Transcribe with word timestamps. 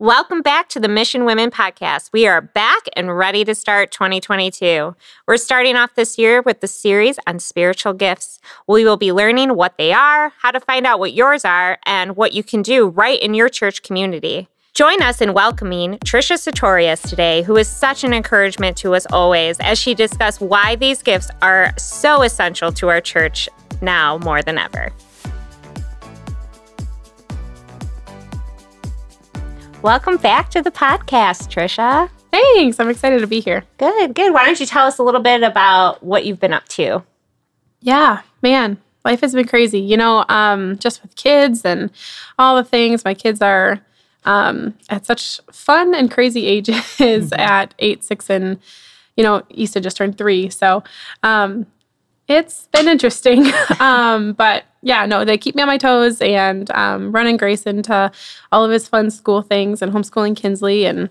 Welcome 0.00 0.40
back 0.40 0.70
to 0.70 0.80
the 0.80 0.88
Mission 0.88 1.26
Women 1.26 1.50
podcast. 1.50 2.08
We 2.10 2.26
are 2.26 2.40
back 2.40 2.84
and 2.96 3.18
ready 3.18 3.44
to 3.44 3.54
start 3.54 3.90
2022. 3.90 4.96
We're 5.26 5.36
starting 5.36 5.76
off 5.76 5.94
this 5.94 6.16
year 6.16 6.40
with 6.40 6.62
the 6.62 6.68
series 6.68 7.18
on 7.26 7.38
spiritual 7.38 7.92
gifts. 7.92 8.40
We 8.66 8.86
will 8.86 8.96
be 8.96 9.12
learning 9.12 9.56
what 9.56 9.76
they 9.76 9.92
are, 9.92 10.32
how 10.38 10.52
to 10.52 10.60
find 10.60 10.86
out 10.86 11.00
what 11.00 11.12
yours 11.12 11.44
are, 11.44 11.76
and 11.84 12.16
what 12.16 12.32
you 12.32 12.42
can 12.42 12.62
do 12.62 12.88
right 12.88 13.20
in 13.20 13.34
your 13.34 13.50
church 13.50 13.82
community. 13.82 14.48
Join 14.72 15.02
us 15.02 15.20
in 15.20 15.34
welcoming 15.34 15.98
Trisha 15.98 16.38
Sartorius 16.38 17.02
today, 17.02 17.42
who 17.42 17.58
is 17.58 17.68
such 17.68 18.02
an 18.02 18.14
encouragement 18.14 18.78
to 18.78 18.94
us 18.94 19.04
always 19.12 19.60
as 19.60 19.78
she 19.78 19.92
discusses 19.92 20.40
why 20.40 20.76
these 20.76 21.02
gifts 21.02 21.28
are 21.42 21.74
so 21.76 22.22
essential 22.22 22.72
to 22.72 22.88
our 22.88 23.02
church 23.02 23.50
now 23.82 24.16
more 24.16 24.40
than 24.40 24.56
ever. 24.56 24.94
Welcome 29.82 30.18
back 30.18 30.50
to 30.50 30.60
the 30.60 30.70
podcast, 30.70 31.48
Trisha. 31.48 32.10
Thanks. 32.30 32.78
I'm 32.78 32.90
excited 32.90 33.20
to 33.20 33.26
be 33.26 33.40
here. 33.40 33.64
Good, 33.78 34.14
good. 34.14 34.34
Why 34.34 34.44
don't 34.44 34.60
you 34.60 34.66
tell 34.66 34.86
us 34.86 34.98
a 34.98 35.02
little 35.02 35.22
bit 35.22 35.42
about 35.42 36.02
what 36.02 36.26
you've 36.26 36.38
been 36.38 36.52
up 36.52 36.68
to? 36.68 37.02
Yeah, 37.80 38.20
man, 38.42 38.76
life 39.06 39.22
has 39.22 39.32
been 39.32 39.48
crazy. 39.48 39.80
You 39.80 39.96
know, 39.96 40.26
um, 40.28 40.78
just 40.78 41.00
with 41.00 41.16
kids 41.16 41.64
and 41.64 41.90
all 42.38 42.56
the 42.56 42.64
things. 42.64 43.06
My 43.06 43.14
kids 43.14 43.40
are 43.40 43.80
um, 44.26 44.74
at 44.90 45.06
such 45.06 45.40
fun 45.50 45.94
and 45.94 46.10
crazy 46.10 46.46
ages 46.46 46.74
mm-hmm. 46.76 47.40
at 47.40 47.74
eight, 47.78 48.04
six, 48.04 48.28
and 48.28 48.60
you 49.16 49.24
know, 49.24 49.42
Issa 49.48 49.80
just 49.80 49.96
turned 49.96 50.18
three. 50.18 50.50
So 50.50 50.84
um, 51.22 51.64
it's 52.28 52.66
been 52.66 52.86
interesting. 52.86 53.50
um, 53.80 54.34
but 54.34 54.64
yeah, 54.82 55.06
no, 55.06 55.24
they 55.24 55.36
keep 55.36 55.54
me 55.54 55.62
on 55.62 55.68
my 55.68 55.78
toes 55.78 56.20
and 56.20 56.70
um, 56.70 57.12
running 57.12 57.36
Grayson 57.36 57.82
to 57.84 58.10
all 58.50 58.64
of 58.64 58.70
his 58.70 58.88
fun 58.88 59.10
school 59.10 59.42
things 59.42 59.82
and 59.82 59.92
homeschooling 59.92 60.36
Kinsley 60.36 60.86
and 60.86 61.10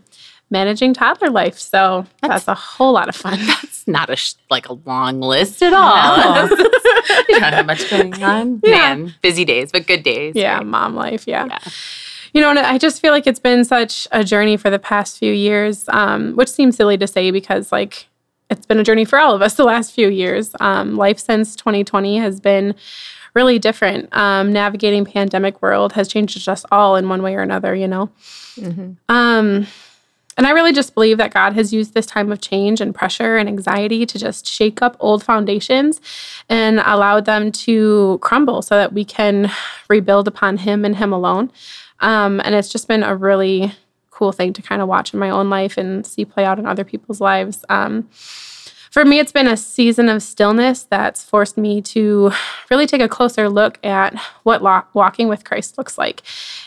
managing 0.49 0.93
toddler 0.93 1.29
life. 1.29 1.57
So 1.57 2.05
that's, 2.21 2.45
that's 2.45 2.47
a 2.47 2.55
whole 2.55 2.93
lot 2.93 3.09
of 3.09 3.15
fun. 3.15 3.37
That's 3.45 3.87
not 3.87 4.09
a 4.09 4.15
sh- 4.15 4.33
like 4.49 4.67
a 4.67 4.73
long 4.73 5.19
list 5.19 5.61
at 5.61 5.73
all. 5.73 6.47
No. 6.47 6.55
you 7.29 7.39
don't 7.39 7.53
have 7.53 7.65
much 7.65 7.89
going 7.89 8.21
on. 8.23 8.59
Yeah. 8.63 8.95
Man, 8.95 9.15
busy 9.21 9.45
days, 9.45 9.71
but 9.71 9.87
good 9.87 10.03
days. 10.03 10.35
Yeah, 10.35 10.57
right? 10.57 10.65
mom 10.65 10.95
life. 10.95 11.27
Yeah. 11.27 11.45
yeah. 11.45 11.59
You 12.33 12.41
know, 12.41 12.49
and 12.49 12.59
I 12.59 12.77
just 12.77 13.01
feel 13.01 13.11
like 13.11 13.25
it's 13.25 13.39
been 13.39 13.65
such 13.65 14.07
a 14.11 14.23
journey 14.23 14.57
for 14.57 14.69
the 14.69 14.79
past 14.79 15.17
few 15.17 15.33
years, 15.33 15.85
um, 15.89 16.35
which 16.35 16.49
seems 16.49 16.75
silly 16.75 16.97
to 16.97 17.07
say 17.07 17.31
because, 17.31 17.71
like, 17.71 18.07
it's 18.51 18.65
been 18.65 18.79
a 18.79 18.83
journey 18.83 19.05
for 19.05 19.17
all 19.17 19.33
of 19.33 19.41
us 19.41 19.55
the 19.55 19.63
last 19.63 19.93
few 19.93 20.09
years. 20.09 20.55
Um, 20.59 20.95
life 20.95 21.19
since 21.19 21.55
2020 21.55 22.17
has 22.19 22.39
been 22.39 22.75
really 23.33 23.59
different. 23.59 24.15
Um, 24.15 24.51
navigating 24.53 25.05
pandemic 25.05 25.61
world 25.61 25.93
has 25.93 26.07
changed 26.07 26.47
us 26.47 26.65
all 26.71 26.95
in 26.95 27.09
one 27.09 27.21
way 27.21 27.35
or 27.35 27.41
another, 27.41 27.75
you 27.75 27.87
know. 27.87 28.09
Mm-hmm. 28.55 28.93
Um, 29.07 29.67
and 30.39 30.47
I 30.47 30.51
really 30.51 30.71
just 30.71 30.93
believe 30.93 31.17
that 31.17 31.33
God 31.33 31.51
has 31.51 31.73
used 31.73 31.93
this 31.93 32.05
time 32.05 32.31
of 32.31 32.39
change 32.39 32.79
and 32.79 32.95
pressure 32.95 33.35
and 33.35 33.49
anxiety 33.49 34.05
to 34.05 34.17
just 34.17 34.47
shake 34.47 34.81
up 34.81 34.95
old 35.01 35.21
foundations 35.21 35.99
and 36.47 36.79
allow 36.79 37.19
them 37.19 37.51
to 37.51 38.19
crumble 38.21 38.61
so 38.61 38.75
that 38.75 38.93
we 38.93 39.03
can 39.03 39.51
rebuild 39.89 40.29
upon 40.29 40.55
Him 40.55 40.85
and 40.85 40.95
Him 40.95 41.11
alone. 41.11 41.51
Um, 41.99 42.39
and 42.45 42.55
it's 42.55 42.69
just 42.69 42.87
been 42.87 43.03
a 43.03 43.17
really 43.17 43.73
cool 44.11 44.31
thing 44.31 44.53
to 44.53 44.61
kind 44.61 44.81
of 44.81 44.87
watch 44.87 45.13
in 45.13 45.19
my 45.19 45.29
own 45.29 45.49
life 45.49 45.77
and 45.77 46.07
see 46.07 46.23
play 46.23 46.45
out 46.45 46.57
in 46.57 46.65
other 46.65 46.85
people's 46.85 47.19
lives. 47.19 47.65
Um, 47.67 48.09
for 48.91 49.05
me, 49.05 49.19
it's 49.19 49.31
been 49.31 49.47
a 49.47 49.57
season 49.57 50.09
of 50.09 50.23
stillness 50.23 50.83
that's 50.83 51.23
forced 51.23 51.57
me 51.57 51.81
to 51.83 52.31
really 52.69 52.87
take 52.87 53.01
a 53.01 53.09
closer 53.09 53.49
look 53.49 53.83
at 53.85 54.15
what 54.43 54.63
lo- 54.63 54.83
walking 54.93 55.27
with 55.27 55.43
Christ 55.43 55.77
looks 55.77 55.97
like 55.97 56.23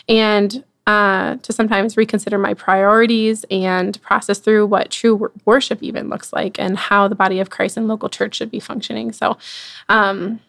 and 0.07 0.63
uh, 0.85 1.37
to 1.37 1.53
sometimes 1.53 1.95
reconsider 1.95 2.37
my 2.37 2.53
priorities 2.53 3.45
and 3.49 4.01
process 4.01 4.39
through 4.39 4.65
what 4.65 4.91
true 4.91 5.31
worship 5.45 5.81
even 5.81 6.09
looks 6.09 6.33
like 6.33 6.59
and 6.59 6.77
how 6.77 7.07
the 7.07 7.15
body 7.15 7.39
of 7.39 7.49
Christ 7.49 7.77
and 7.77 7.87
local 7.87 8.09
church 8.09 8.35
should 8.35 8.51
be 8.51 8.59
functioning. 8.59 9.13
So, 9.13 9.37
um, 9.87 10.41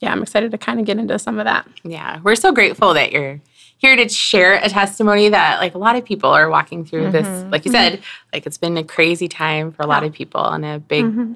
yeah, 0.00 0.12
I'm 0.12 0.22
excited 0.22 0.52
to 0.52 0.58
kind 0.58 0.80
of 0.80 0.86
get 0.86 0.98
into 0.98 1.18
some 1.18 1.38
of 1.38 1.44
that. 1.44 1.68
Yeah, 1.82 2.20
we're 2.22 2.36
so 2.36 2.52
grateful 2.52 2.94
that 2.94 3.12
you're 3.12 3.40
here 3.78 3.96
to 3.96 4.08
share 4.08 4.54
a 4.54 4.68
testimony 4.68 5.30
that 5.30 5.60
like 5.60 5.74
a 5.74 5.78
lot 5.78 5.96
of 5.96 6.04
people 6.04 6.30
are 6.30 6.50
walking 6.50 6.84
through 6.84 7.04
mm-hmm. 7.04 7.12
this 7.12 7.44
like 7.50 7.64
you 7.64 7.72
mm-hmm. 7.72 7.94
said 7.94 8.02
like 8.32 8.46
it's 8.46 8.58
been 8.58 8.76
a 8.76 8.84
crazy 8.84 9.28
time 9.28 9.72
for 9.72 9.82
a 9.82 9.86
lot 9.86 10.04
of 10.04 10.12
people 10.12 10.44
and 10.44 10.64
a 10.64 10.78
big 10.78 11.04
mm-hmm. 11.04 11.32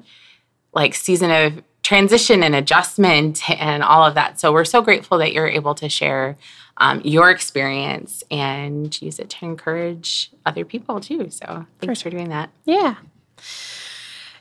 like 0.73 0.93
season 0.93 1.31
of 1.31 1.63
transition 1.83 2.43
and 2.43 2.55
adjustment 2.55 3.47
and 3.49 3.83
all 3.83 4.05
of 4.05 4.15
that. 4.15 4.39
So 4.39 4.51
we're 4.51 4.65
so 4.65 4.81
grateful 4.81 5.17
that 5.19 5.33
you're 5.33 5.47
able 5.47 5.75
to 5.75 5.89
share 5.89 6.37
um, 6.77 7.01
your 7.03 7.29
experience 7.29 8.23
and 8.31 8.99
use 9.01 9.19
it 9.19 9.29
to 9.29 9.45
encourage 9.45 10.31
other 10.45 10.65
people 10.65 10.99
too. 10.99 11.29
So 11.29 11.65
thanks 11.79 12.01
for, 12.01 12.09
for 12.09 12.15
doing 12.15 12.29
that. 12.29 12.49
Yeah. 12.65 12.95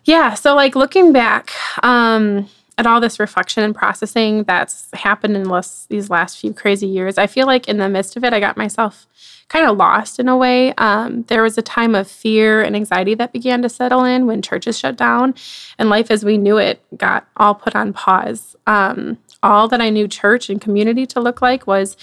Yeah. 0.04 0.34
So 0.34 0.54
like 0.54 0.74
looking 0.74 1.12
back 1.12 1.50
um 1.82 2.48
at 2.82 2.86
all 2.88 3.00
this 3.00 3.20
reflection 3.20 3.62
and 3.62 3.76
processing 3.76 4.42
that's 4.42 4.88
happened 4.92 5.36
in 5.36 5.48
less, 5.48 5.86
these 5.88 6.10
last 6.10 6.36
few 6.36 6.52
crazy 6.52 6.88
years, 6.88 7.16
I 7.16 7.28
feel 7.28 7.46
like 7.46 7.68
in 7.68 7.78
the 7.78 7.88
midst 7.88 8.16
of 8.16 8.24
it, 8.24 8.32
I 8.32 8.40
got 8.40 8.56
myself 8.56 9.06
kind 9.48 9.68
of 9.68 9.76
lost 9.76 10.18
in 10.18 10.28
a 10.28 10.36
way. 10.36 10.74
Um, 10.78 11.22
there 11.28 11.44
was 11.44 11.56
a 11.56 11.62
time 11.62 11.94
of 11.94 12.08
fear 12.08 12.60
and 12.60 12.74
anxiety 12.74 13.14
that 13.14 13.32
began 13.32 13.62
to 13.62 13.68
settle 13.68 14.02
in 14.02 14.26
when 14.26 14.42
churches 14.42 14.80
shut 14.80 14.96
down 14.96 15.36
and 15.78 15.90
life 15.90 16.10
as 16.10 16.24
we 16.24 16.36
knew 16.38 16.58
it 16.58 16.82
got 16.96 17.24
all 17.36 17.54
put 17.54 17.76
on 17.76 17.92
pause. 17.92 18.56
Um, 18.66 19.18
all 19.44 19.68
that 19.68 19.80
I 19.80 19.88
knew 19.88 20.08
church 20.08 20.50
and 20.50 20.60
community 20.60 21.06
to 21.06 21.20
look 21.20 21.40
like 21.40 21.68
was 21.68 21.96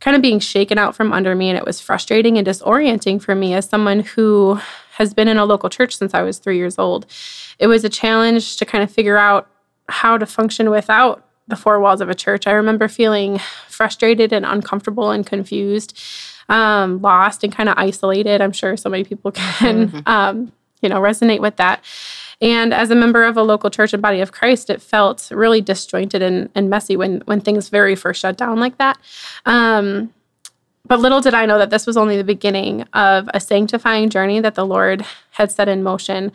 kind 0.00 0.16
of 0.16 0.22
being 0.22 0.40
shaken 0.40 0.78
out 0.78 0.96
from 0.96 1.12
under 1.12 1.36
me. 1.36 1.48
And 1.48 1.56
it 1.56 1.64
was 1.64 1.80
frustrating 1.80 2.38
and 2.38 2.46
disorienting 2.46 3.22
for 3.22 3.36
me 3.36 3.54
as 3.54 3.68
someone 3.68 4.00
who 4.00 4.58
has 4.96 5.14
been 5.14 5.28
in 5.28 5.36
a 5.36 5.44
local 5.44 5.70
church 5.70 5.96
since 5.96 6.12
I 6.12 6.22
was 6.22 6.38
three 6.38 6.56
years 6.56 6.76
old. 6.76 7.06
It 7.60 7.68
was 7.68 7.84
a 7.84 7.88
challenge 7.88 8.56
to 8.56 8.64
kind 8.64 8.82
of 8.82 8.90
figure 8.90 9.16
out 9.16 9.48
how 9.88 10.18
to 10.18 10.26
function 10.26 10.70
without 10.70 11.24
the 11.46 11.56
four 11.56 11.80
walls 11.80 12.00
of 12.00 12.08
a 12.08 12.14
church. 12.14 12.46
I 12.46 12.52
remember 12.52 12.88
feeling 12.88 13.38
frustrated 13.68 14.32
and 14.32 14.46
uncomfortable 14.46 15.10
and 15.10 15.26
confused, 15.26 15.98
um, 16.48 17.00
lost 17.02 17.44
and 17.44 17.54
kind 17.54 17.68
of 17.68 17.74
isolated. 17.76 18.40
I'm 18.40 18.52
sure 18.52 18.76
so 18.76 18.88
many 18.88 19.04
people 19.04 19.30
can, 19.32 19.88
mm-hmm. 19.88 19.98
um, 20.06 20.52
you 20.80 20.88
know, 20.88 21.00
resonate 21.00 21.40
with 21.40 21.56
that. 21.56 21.84
And 22.40 22.74
as 22.74 22.90
a 22.90 22.94
member 22.94 23.24
of 23.24 23.36
a 23.36 23.42
local 23.42 23.70
church 23.70 23.92
and 23.92 24.02
body 24.02 24.20
of 24.20 24.32
Christ, 24.32 24.68
it 24.68 24.82
felt 24.82 25.30
really 25.30 25.60
disjointed 25.60 26.20
and, 26.20 26.50
and 26.54 26.68
messy 26.68 26.96
when 26.96 27.22
when 27.26 27.40
things 27.40 27.68
very 27.68 27.94
first 27.94 28.20
shut 28.20 28.36
down 28.36 28.58
like 28.58 28.78
that. 28.78 28.98
Um, 29.46 30.12
but 30.86 31.00
little 31.00 31.20
did 31.20 31.32
I 31.32 31.46
know 31.46 31.58
that 31.58 31.70
this 31.70 31.86
was 31.86 31.96
only 31.96 32.16
the 32.16 32.24
beginning 32.24 32.82
of 32.92 33.30
a 33.32 33.40
sanctifying 33.40 34.10
journey 34.10 34.40
that 34.40 34.54
the 34.54 34.66
Lord 34.66 35.04
had 35.30 35.50
set 35.50 35.68
in 35.68 35.82
motion 35.82 36.32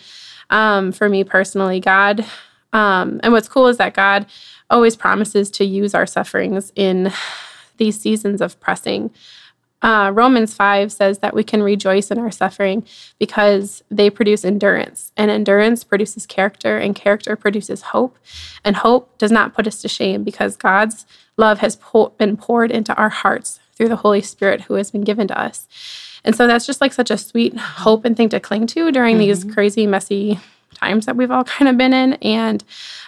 um, 0.49 0.91
for 0.91 1.09
me 1.09 1.23
personally. 1.23 1.79
God 1.79 2.25
um, 2.73 3.19
and 3.23 3.33
what's 3.33 3.47
cool 3.47 3.67
is 3.67 3.77
that 3.77 3.93
God 3.93 4.25
always 4.69 4.95
promises 4.95 5.49
to 5.51 5.65
use 5.65 5.93
our 5.93 6.05
sufferings 6.05 6.71
in 6.75 7.11
these 7.77 7.99
seasons 7.99 8.41
of 8.41 8.59
pressing. 8.59 9.11
Uh, 9.81 10.11
Romans 10.13 10.53
5 10.53 10.91
says 10.91 11.19
that 11.19 11.33
we 11.33 11.43
can 11.43 11.63
rejoice 11.63 12.11
in 12.11 12.19
our 12.19 12.31
suffering 12.31 12.85
because 13.17 13.81
they 13.89 14.09
produce 14.09 14.43
endurance, 14.43 15.13
and 15.15 15.31
endurance 15.31 15.85
produces 15.85 16.25
character, 16.25 16.77
and 16.77 16.95
character 16.95 17.35
produces 17.37 17.81
hope. 17.81 18.19
And 18.63 18.75
hope 18.75 19.17
does 19.17 19.31
not 19.31 19.53
put 19.53 19.67
us 19.67 19.81
to 19.81 19.87
shame 19.87 20.23
because 20.23 20.57
God's 20.57 21.05
love 21.37 21.59
has 21.59 21.77
po- 21.77 22.13
been 22.17 22.35
poured 22.35 22.71
into 22.71 22.93
our 22.95 23.09
hearts 23.09 23.59
through 23.73 23.87
the 23.87 23.95
Holy 23.95 24.21
Spirit 24.21 24.61
who 24.61 24.73
has 24.73 24.91
been 24.91 25.03
given 25.03 25.27
to 25.29 25.39
us. 25.39 25.65
And 26.25 26.35
so 26.35 26.45
that's 26.45 26.65
just 26.65 26.81
like 26.81 26.91
such 26.91 27.09
a 27.09 27.17
sweet 27.17 27.57
hope 27.57 28.03
and 28.03 28.17
thing 28.17 28.27
to 28.29 28.41
cling 28.41 28.67
to 28.67 28.91
during 28.91 29.15
mm-hmm. 29.15 29.27
these 29.27 29.45
crazy, 29.45 29.87
messy 29.87 30.39
times 30.79 31.05
that 31.05 31.15
we've 31.15 31.31
all 31.31 31.43
kind 31.43 31.67
of 31.69 31.77
been 31.77 31.93
in. 31.93 32.13
And 32.13 32.63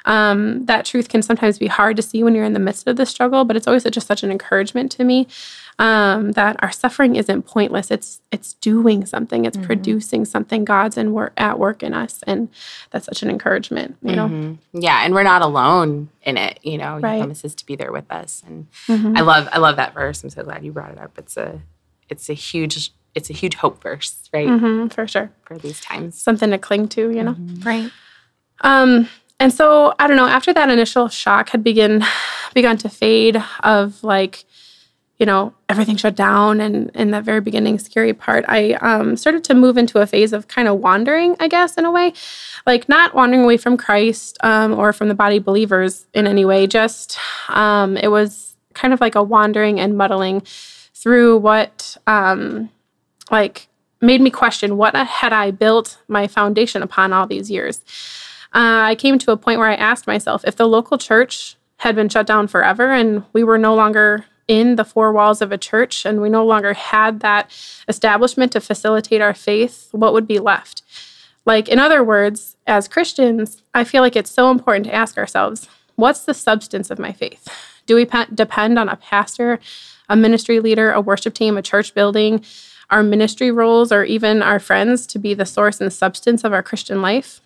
um, 0.06 0.66
that 0.66 0.86
truth 0.86 1.10
can 1.10 1.22
sometimes 1.22 1.60
be 1.60 1.68
hard 1.68 1.96
to 1.98 2.02
see 2.02 2.24
when 2.24 2.36
you're 2.36 2.46
in 2.46 2.54
the 2.54 2.60
midst 2.60 2.88
of 2.88 2.96
the 2.98 3.06
struggle, 3.06 3.46
but 3.46 3.56
it's 3.56 3.68
always 3.68 3.84
just 3.84 4.08
such 4.08 4.24
an 4.24 4.32
encouragement 4.32 4.92
to 4.94 5.04
me 5.04 5.28
um, 5.80 6.34
that 6.34 6.58
our 6.62 6.72
suffering 6.72 7.16
isn't 7.16 7.44
pointless. 7.44 7.90
It's 7.90 8.22
it's 8.32 8.54
doing 8.56 9.06
something. 9.06 9.46
It's 9.46 9.58
mm-hmm. 9.58 9.66
producing 9.66 10.26
something. 10.26 10.64
God's 10.64 10.96
in 10.96 11.12
work 11.12 11.34
at 11.38 11.58
work 11.58 11.82
in 11.82 11.94
us, 11.94 12.24
and 12.28 12.50
that's 12.92 13.06
such 13.06 13.24
an 13.24 13.30
encouragement. 13.30 13.98
You 14.04 14.16
know. 14.16 14.28
Mm-hmm. 14.28 14.80
Yeah, 14.80 15.04
and 15.04 15.14
we're 15.14 15.24
not 15.24 15.42
alone 15.42 16.10
in 16.22 16.38
it. 16.38 16.60
You 16.62 16.78
know, 16.78 16.98
He 16.98 17.02
promises 17.02 17.56
to 17.56 17.66
be 17.66 17.76
there 17.76 17.92
with 17.92 18.10
us, 18.12 18.44
and 18.46 18.68
mm-hmm. 18.88 19.18
I 19.18 19.22
love 19.22 19.50
I 19.52 19.58
love 19.58 19.78
that 19.78 19.96
verse. 19.96 20.24
I'm 20.24 20.30
so 20.30 20.44
glad 20.44 20.64
you 20.64 20.72
brought 20.72 20.92
it 20.92 21.00
up. 21.00 21.18
It's 21.18 21.36
a 21.36 21.62
it's 22.10 22.30
a 22.30 22.34
huge 22.34 22.92
it's 23.16 23.30
a 23.30 23.34
huge 23.34 23.56
hope 23.56 23.82
verse, 23.82 24.30
right? 24.34 24.48
Mm-hmm, 24.48 24.88
for 24.88 25.08
sure. 25.08 25.32
For 25.46 25.58
these 25.58 25.82
times. 25.82 26.20
Something 26.22 26.52
to 26.52 26.58
cling 26.58 26.88
to, 26.90 27.12
you 27.12 27.24
know? 27.24 27.34
Mm-hmm. 27.34 27.68
Right. 27.68 27.92
Um, 28.62 29.10
and 29.40 29.52
so 29.52 29.94
I 30.00 30.08
don't 30.08 30.18
know, 30.18 30.28
after 30.28 30.54
that 30.54 30.70
initial 30.70 31.08
shock 31.08 31.50
had 31.50 31.64
begin 31.64 32.04
begun 32.54 32.78
to 32.78 32.90
fade 32.90 33.42
of 33.64 34.04
like, 34.04 34.46
you 35.18 35.26
know, 35.26 35.54
everything 35.70 35.98
shut 35.98 36.16
down 36.16 36.60
and 36.60 36.90
in 36.96 37.12
that 37.12 37.24
very 37.24 37.42
beginning 37.42 37.78
scary 37.78 38.14
part, 38.14 38.44
I 38.48 38.74
um, 38.74 39.16
started 39.16 39.44
to 39.46 39.54
move 39.54 39.78
into 39.78 40.00
a 40.00 40.08
phase 40.08 40.34
of 40.34 40.48
kind 40.48 40.68
of 40.68 40.80
wandering, 40.80 41.36
I 41.40 41.48
guess, 41.48 41.78
in 41.78 41.86
a 41.86 41.92
way. 41.92 42.14
Like 42.66 42.90
not 42.90 43.14
wandering 43.14 43.44
away 43.44 43.58
from 43.58 43.78
Christ 43.78 44.38
um, 44.42 44.74
or 44.74 44.94
from 44.94 45.10
the 45.10 45.16
body 45.16 45.38
believers 45.38 46.08
in 46.14 46.26
any 46.26 46.44
way, 46.44 46.66
just 46.66 47.20
um, 47.50 47.98
it 47.98 48.08
was 48.08 48.56
kind 48.74 48.94
of 48.94 49.02
like 49.02 49.16
a 49.16 49.22
wandering 49.22 49.80
and 49.80 49.98
muddling 49.98 50.42
through 50.94 51.38
what 51.38 51.98
um, 52.08 52.70
like 53.32 53.68
made 54.02 54.22
me 54.22 54.30
question 54.30 54.78
what 54.78 54.96
had 54.96 55.32
I 55.34 55.52
built 55.52 55.98
my 56.08 56.28
foundation 56.28 56.84
upon 56.84 57.14
all 57.14 57.28
these 57.28 57.50
years. 57.50 57.82
Uh, 58.54 58.84
I 58.84 58.96
came 58.96 59.18
to 59.20 59.32
a 59.32 59.38
point 59.38 59.60
where 59.60 59.70
I 59.70 59.76
asked 59.76 60.08
myself 60.08 60.44
if 60.46 60.56
the 60.56 60.68
local 60.68 60.98
church 60.98 61.56
had 61.78 61.96
been 61.96 62.10
shut 62.10 62.28
down 62.28 62.48
forever 62.48 62.92
and 62.92 63.24
we 63.34 63.44
were 63.44 63.58
no 63.58 63.74
longer 63.74 64.26
in 64.48 64.76
the 64.76 64.84
four 64.84 65.14
walls 65.14 65.42
of 65.42 65.52
a 65.52 65.58
church 65.58 66.06
and 66.06 66.22
we 66.22 66.30
no 66.30 66.46
longer 66.46 66.74
had 66.74 67.22
that 67.22 67.50
establishment 67.88 68.52
to 68.52 68.60
facilitate 68.60 69.22
our 69.22 69.34
faith, 69.34 69.88
what 69.92 70.14
would 70.14 70.28
be 70.28 70.40
left? 70.40 70.82
Like, 71.46 71.70
in 71.70 71.80
other 71.80 72.04
words, 72.04 72.58
as 72.68 72.88
Christians, 72.88 73.64
I 73.74 73.84
feel 73.84 74.02
like 74.02 74.16
it's 74.16 74.30
so 74.30 74.52
important 74.52 74.86
to 74.88 74.94
ask 74.94 75.18
ourselves 75.18 75.70
what's 75.96 76.26
the 76.26 76.34
substance 76.34 76.92
of 76.92 77.00
my 77.00 77.12
faith? 77.12 77.48
Do 77.86 77.96
we 77.96 78.06
pe- 78.06 78.26
depend 78.34 78.78
on 78.78 78.90
a 78.90 78.96
pastor, 78.96 79.60
a 80.10 80.16
ministry 80.16 80.60
leader, 80.60 80.92
a 80.92 81.02
worship 81.02 81.34
team, 81.34 81.58
a 81.58 81.62
church 81.62 81.94
building, 81.94 82.44
our 82.92 83.02
ministry 83.02 83.50
roles, 83.50 83.92
or 83.92 84.04
even 84.04 84.44
our 84.44 84.60
friends 84.60 85.08
to 85.08 85.18
be 85.18 85.34
the 85.34 85.46
source 85.46 85.82
and 85.82 85.92
substance 85.92 86.44
of 86.44 86.54
our 86.54 86.62
Christian 86.62 87.02
life? 87.02 87.42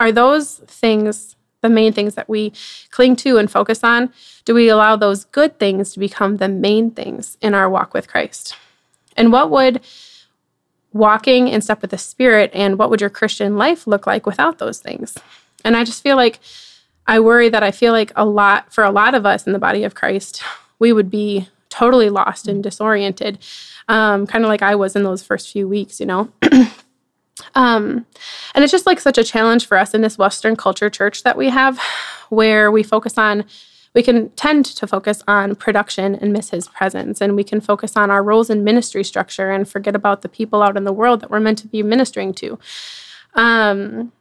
Are 0.00 0.10
those 0.10 0.56
things 0.66 1.36
the 1.64 1.70
main 1.70 1.94
things 1.94 2.14
that 2.14 2.28
we 2.28 2.52
cling 2.90 3.16
to 3.16 3.38
and 3.38 3.50
focus 3.50 3.82
on? 3.82 4.12
Do 4.44 4.54
we 4.54 4.68
allow 4.68 4.96
those 4.96 5.24
good 5.24 5.58
things 5.58 5.92
to 5.92 5.98
become 5.98 6.36
the 6.36 6.48
main 6.48 6.90
things 6.90 7.38
in 7.40 7.54
our 7.54 7.70
walk 7.70 7.94
with 7.94 8.06
Christ? 8.06 8.54
And 9.16 9.32
what 9.32 9.50
would 9.50 9.80
walking 10.92 11.48
in 11.48 11.62
step 11.62 11.80
with 11.80 11.90
the 11.90 11.98
Spirit 11.98 12.50
and 12.52 12.78
what 12.78 12.90
would 12.90 13.00
your 13.00 13.10
Christian 13.10 13.56
life 13.56 13.86
look 13.86 14.06
like 14.06 14.26
without 14.26 14.58
those 14.58 14.78
things? 14.78 15.16
And 15.64 15.74
I 15.74 15.84
just 15.84 16.02
feel 16.02 16.16
like 16.16 16.38
I 17.06 17.18
worry 17.18 17.48
that 17.48 17.62
I 17.62 17.70
feel 17.70 17.92
like 17.92 18.12
a 18.14 18.26
lot, 18.26 18.72
for 18.72 18.84
a 18.84 18.90
lot 18.90 19.14
of 19.14 19.24
us 19.24 19.46
in 19.46 19.54
the 19.54 19.58
body 19.58 19.84
of 19.84 19.94
Christ, 19.94 20.42
we 20.78 20.92
would 20.92 21.10
be 21.10 21.48
totally 21.74 22.10
lost 22.10 22.46
and 22.48 22.62
disoriented, 22.62 23.38
um, 23.88 24.26
kind 24.26 24.44
of 24.44 24.48
like 24.48 24.62
I 24.62 24.74
was 24.74 24.94
in 24.94 25.02
those 25.02 25.22
first 25.22 25.50
few 25.50 25.66
weeks, 25.68 26.00
you 26.00 26.06
know? 26.06 26.30
Um, 27.56 28.06
and 28.54 28.62
it's 28.62 28.70
just 28.70 28.86
like 28.86 29.00
such 29.00 29.18
a 29.18 29.24
challenge 29.24 29.66
for 29.66 29.76
us 29.76 29.94
in 29.94 30.02
this 30.02 30.18
Western 30.18 30.56
culture 30.56 30.90
church 30.90 31.22
that 31.24 31.36
we 31.36 31.50
have, 31.50 31.80
where 32.28 32.70
we 32.70 32.82
focus 32.82 33.18
on, 33.18 33.44
we 33.94 34.02
can 34.02 34.30
tend 34.30 34.64
to 34.66 34.86
focus 34.86 35.22
on 35.26 35.54
production 35.56 36.14
and 36.14 36.32
miss 36.32 36.50
his 36.50 36.68
presence. 36.68 37.20
And 37.20 37.36
we 37.36 37.44
can 37.44 37.60
focus 37.60 37.96
on 37.96 38.10
our 38.10 38.22
roles 38.22 38.50
in 38.50 38.64
ministry 38.64 39.04
structure 39.04 39.50
and 39.50 39.68
forget 39.68 39.94
about 39.94 40.22
the 40.22 40.28
people 40.28 40.62
out 40.62 40.76
in 40.76 40.84
the 40.84 40.92
world 40.92 41.20
that 41.20 41.30
we're 41.30 41.40
meant 41.40 41.58
to 41.58 41.68
be 41.68 41.82
ministering 41.82 42.34
to. 42.34 42.58
Um, 43.34 44.12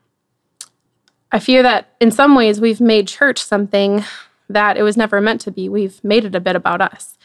I 1.31 1.39
fear 1.39 1.63
that 1.63 1.89
in 1.99 2.11
some 2.11 2.35
ways 2.35 2.61
we've 2.61 2.81
made 2.81 3.07
church 3.07 3.43
something 3.43 4.03
that 4.49 4.77
it 4.77 4.83
was 4.83 4.97
never 4.97 5.21
meant 5.21 5.41
to 5.41 5.51
be. 5.51 5.69
We've 5.69 6.03
made 6.03 6.25
it 6.25 6.35
a 6.35 6.39
bit 6.39 6.55
about 6.55 6.81
us. 6.81 7.17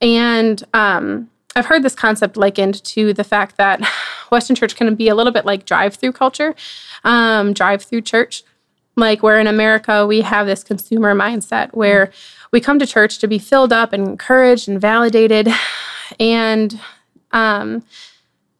And 0.00 0.62
um, 0.74 1.30
I've 1.54 1.66
heard 1.66 1.82
this 1.82 1.94
concept 1.94 2.36
likened 2.36 2.82
to 2.84 3.12
the 3.12 3.24
fact 3.24 3.56
that 3.56 3.80
Western 4.30 4.56
church 4.56 4.76
can 4.76 4.94
be 4.94 5.08
a 5.08 5.14
little 5.14 5.32
bit 5.32 5.44
like 5.44 5.64
drive 5.64 5.94
through 5.94 6.12
culture, 6.12 6.54
um, 7.04 7.52
drive 7.52 7.82
through 7.82 8.02
church. 8.02 8.44
Like 8.94 9.22
where 9.22 9.40
in 9.40 9.46
America, 9.46 10.06
we 10.06 10.20
have 10.20 10.46
this 10.46 10.62
consumer 10.62 11.14
mindset 11.14 11.72
where 11.72 12.12
we 12.50 12.60
come 12.60 12.78
to 12.78 12.86
church 12.86 13.18
to 13.20 13.26
be 13.26 13.38
filled 13.38 13.72
up 13.72 13.94
and 13.94 14.06
encouraged 14.06 14.68
and 14.68 14.80
validated. 14.80 15.48
And 16.20 16.78
um, 17.30 17.84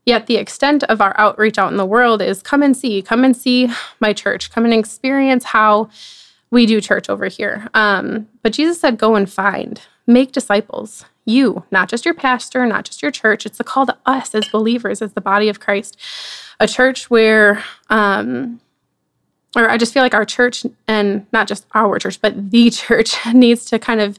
yet, 0.06 0.26
the 0.26 0.36
extent 0.36 0.84
of 0.84 1.02
our 1.02 1.14
outreach 1.18 1.58
out 1.58 1.70
in 1.70 1.76
the 1.76 1.84
world 1.84 2.22
is 2.22 2.40
come 2.40 2.62
and 2.62 2.74
see, 2.74 3.02
come 3.02 3.24
and 3.24 3.36
see 3.36 3.68
my 4.00 4.14
church, 4.14 4.50
come 4.50 4.64
and 4.64 4.72
experience 4.72 5.44
how 5.44 5.90
we 6.52 6.66
do 6.66 6.80
church 6.80 7.08
over 7.08 7.26
here. 7.26 7.68
Um, 7.74 8.28
but 8.42 8.52
Jesus 8.52 8.78
said, 8.78 8.98
go 8.98 9.16
and 9.16 9.28
find, 9.28 9.80
make 10.06 10.30
disciples 10.30 11.04
you, 11.24 11.64
not 11.70 11.88
just 11.88 12.04
your 12.04 12.14
pastor, 12.14 12.64
not 12.66 12.84
just 12.84 13.00
your 13.00 13.10
church. 13.10 13.46
It's 13.46 13.58
a 13.58 13.64
call 13.64 13.86
to 13.86 13.96
us 14.04 14.34
as 14.34 14.46
believers, 14.48 15.00
as 15.00 15.14
the 15.14 15.20
body 15.20 15.48
of 15.48 15.60
Christ. 15.60 15.96
A 16.60 16.68
church 16.68 17.08
where, 17.08 17.64
um, 17.88 18.60
or 19.56 19.70
I 19.70 19.78
just 19.78 19.94
feel 19.94 20.02
like 20.02 20.14
our 20.14 20.26
church, 20.26 20.66
and 20.86 21.26
not 21.32 21.48
just 21.48 21.66
our 21.74 21.98
church, 21.98 22.20
but 22.20 22.50
the 22.50 22.70
church 22.70 23.16
needs 23.32 23.64
to 23.66 23.78
kind 23.78 24.00
of 24.00 24.18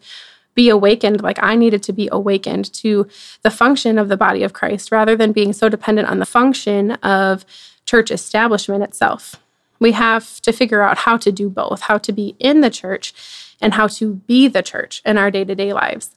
be 0.55 0.69
awakened, 0.69 1.21
like 1.21 1.41
I 1.41 1.55
needed 1.55 1.83
to 1.83 1.93
be 1.93 2.09
awakened 2.11 2.73
to 2.73 3.07
the 3.43 3.51
function 3.51 3.99
of 3.99 4.09
the 4.09 4.17
body 4.17 4.41
of 4.43 4.53
Christ 4.53 4.91
rather 4.91 5.15
than 5.15 5.33
being 5.33 5.53
so 5.53 5.69
dependent 5.69 6.07
on 6.07 6.19
the 6.19 6.25
function 6.25 6.91
of 6.91 7.45
church 7.85 8.09
establishment 8.09 8.83
itself. 8.83 9.35
We 9.83 9.91
have 9.91 10.41
to 10.41 10.51
figure 10.51 10.81
out 10.81 10.97
how 10.97 11.17
to 11.17 11.31
do 11.31 11.47
both, 11.49 11.81
how 11.81 11.99
to 11.99 12.11
be 12.11 12.35
in 12.39 12.61
the 12.61 12.71
church 12.71 13.13
and 13.61 13.75
how 13.75 13.85
to 13.87 14.15
be 14.15 14.47
the 14.47 14.63
church 14.63 15.01
in 15.05 15.19
our 15.19 15.29
day 15.29 15.43
to 15.43 15.53
day 15.53 15.73
lives 15.73 16.09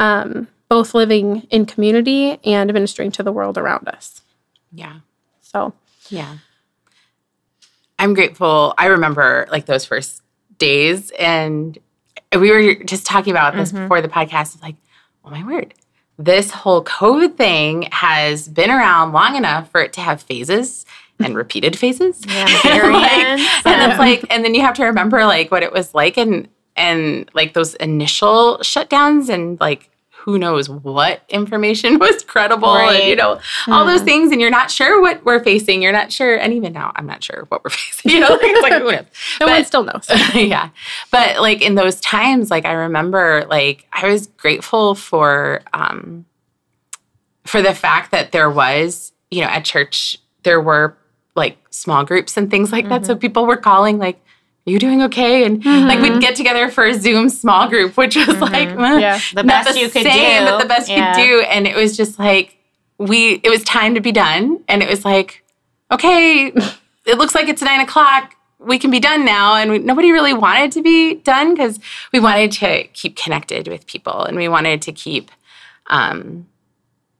um, 0.00 0.48
both 0.68 0.94
living 0.94 1.46
in 1.50 1.66
community 1.66 2.40
and 2.44 2.72
ministering 2.72 3.12
to 3.12 3.22
the 3.22 3.30
world 3.30 3.58
around 3.58 3.88
us. 3.88 4.22
Yeah. 4.72 5.00
So, 5.42 5.74
yeah. 6.08 6.38
I'm 7.98 8.14
grateful. 8.14 8.74
I 8.78 8.86
remember 8.86 9.46
like 9.50 9.66
those 9.66 9.84
first 9.84 10.22
days, 10.58 11.12
and 11.18 11.78
we 12.34 12.50
were 12.50 12.74
just 12.84 13.04
talking 13.04 13.30
about 13.30 13.54
this 13.54 13.72
mm-hmm. 13.72 13.82
before 13.82 14.00
the 14.00 14.08
podcast. 14.08 14.60
Like, 14.62 14.76
oh 15.24 15.30
my 15.30 15.44
word, 15.44 15.74
this 16.18 16.50
whole 16.50 16.82
COVID 16.82 17.36
thing 17.36 17.88
has 17.92 18.48
been 18.48 18.70
around 18.70 19.12
long 19.12 19.36
enough 19.36 19.70
for 19.70 19.82
it 19.82 19.92
to 19.94 20.00
have 20.00 20.22
phases 20.22 20.86
and 21.20 21.36
repeated 21.36 21.78
phases. 21.78 22.22
Yeah, 22.26 22.46
and, 22.64 22.92
like, 22.92 23.66
and 23.66 23.92
it's 23.92 23.98
like, 23.98 24.24
and 24.30 24.44
then 24.44 24.54
you 24.54 24.62
have 24.62 24.74
to 24.74 24.84
remember 24.84 25.24
like 25.24 25.50
what 25.50 25.62
it 25.62 25.72
was 25.72 25.94
like 25.94 26.16
and 26.16 26.48
and 26.76 27.28
like 27.34 27.54
those 27.54 27.74
initial 27.74 28.58
shutdowns 28.58 29.28
and 29.28 29.60
like 29.60 29.90
who 30.24 30.38
knows 30.38 30.68
what 30.68 31.22
information 31.28 31.98
was 32.00 32.22
credible 32.24 32.74
right. 32.74 33.00
and 33.00 33.08
you 33.08 33.16
know 33.16 33.36
mm. 33.64 33.72
all 33.72 33.86
those 33.86 34.00
hmm. 34.00 34.06
things 34.06 34.32
and 34.32 34.40
you're 34.40 34.50
not 34.50 34.70
sure 34.70 35.00
what 35.00 35.24
we're 35.24 35.42
facing 35.42 35.82
you're 35.82 35.92
not 35.92 36.12
sure 36.12 36.36
and 36.36 36.52
even 36.52 36.72
now 36.72 36.92
i'm 36.96 37.06
not 37.06 37.22
sure 37.24 37.46
what 37.48 37.64
we're 37.64 37.70
facing 37.70 38.12
you 38.12 38.20
know 38.20 38.28
like, 38.28 38.40
it's 38.42 38.62
like 38.62 38.72
who 38.74 38.92
knows 38.92 39.04
no 39.40 39.46
but, 39.46 39.48
one 39.48 39.64
still 39.64 39.84
knows 39.84 40.06
yeah 40.34 40.70
but 41.10 41.40
like 41.40 41.62
in 41.62 41.74
those 41.74 42.00
times 42.00 42.50
like 42.50 42.64
i 42.64 42.72
remember 42.72 43.44
like 43.48 43.86
i 43.92 44.06
was 44.06 44.26
grateful 44.26 44.94
for 44.94 45.62
um 45.72 46.24
for 47.44 47.62
the 47.62 47.74
fact 47.74 48.10
that 48.10 48.32
there 48.32 48.50
was 48.50 49.12
you 49.30 49.40
know 49.40 49.48
at 49.48 49.64
church 49.64 50.18
there 50.42 50.60
were 50.60 50.96
like 51.34 51.56
small 51.70 52.04
groups 52.04 52.36
and 52.36 52.50
things 52.50 52.72
like 52.72 52.84
mm-hmm. 52.84 52.94
that 52.94 53.06
so 53.06 53.12
mm-hmm. 53.14 53.20
people 53.20 53.46
were 53.46 53.56
calling 53.56 53.98
like 53.98 54.20
are 54.66 54.70
you 54.72 54.78
doing 54.78 55.02
okay? 55.02 55.44
And 55.44 55.62
mm-hmm. 55.62 55.88
like 55.88 56.00
we'd 56.00 56.20
get 56.20 56.36
together 56.36 56.70
for 56.70 56.84
a 56.84 56.94
Zoom 56.94 57.30
small 57.30 57.66
group, 57.68 57.96
which 57.96 58.14
was 58.14 58.26
mm-hmm. 58.26 58.42
like 58.42 59.00
yeah. 59.00 59.18
the 59.34 59.42
best 59.42 59.72
the 59.72 59.80
you 59.80 59.88
could 59.88 60.02
same, 60.02 60.44
do, 60.44 60.50
but 60.50 60.62
the 60.62 60.68
best 60.68 60.88
yeah. 60.88 60.96
you 60.96 61.14
could 61.14 61.28
do. 61.28 61.40
And 61.48 61.66
it 61.66 61.74
was 61.74 61.96
just 61.96 62.18
like 62.18 62.58
we, 63.00 63.40
it 63.42 63.48
was 63.48 63.64
time 63.64 63.94
to 63.94 64.00
be 64.00 64.12
done, 64.12 64.62
and 64.68 64.82
it 64.82 64.88
was 64.88 65.06
like, 65.06 65.42
okay, 65.90 66.52
it 67.06 67.16
looks 67.16 67.34
like 67.34 67.48
it's 67.48 67.62
nine 67.62 67.80
o'clock. 67.80 68.34
We 68.58 68.78
can 68.78 68.90
be 68.90 69.00
done 69.00 69.24
now, 69.24 69.56
and 69.56 69.70
we, 69.70 69.78
nobody 69.78 70.12
really 70.12 70.34
wanted 70.34 70.70
to 70.72 70.82
be 70.82 71.14
done 71.14 71.54
because 71.54 71.80
we 72.12 72.20
wanted 72.20 72.52
to 72.52 72.84
keep 72.88 73.16
connected 73.16 73.68
with 73.68 73.86
people, 73.86 74.24
and 74.24 74.36
we 74.36 74.48
wanted 74.48 74.82
to 74.82 74.92
keep, 74.92 75.30
um, 75.86 76.46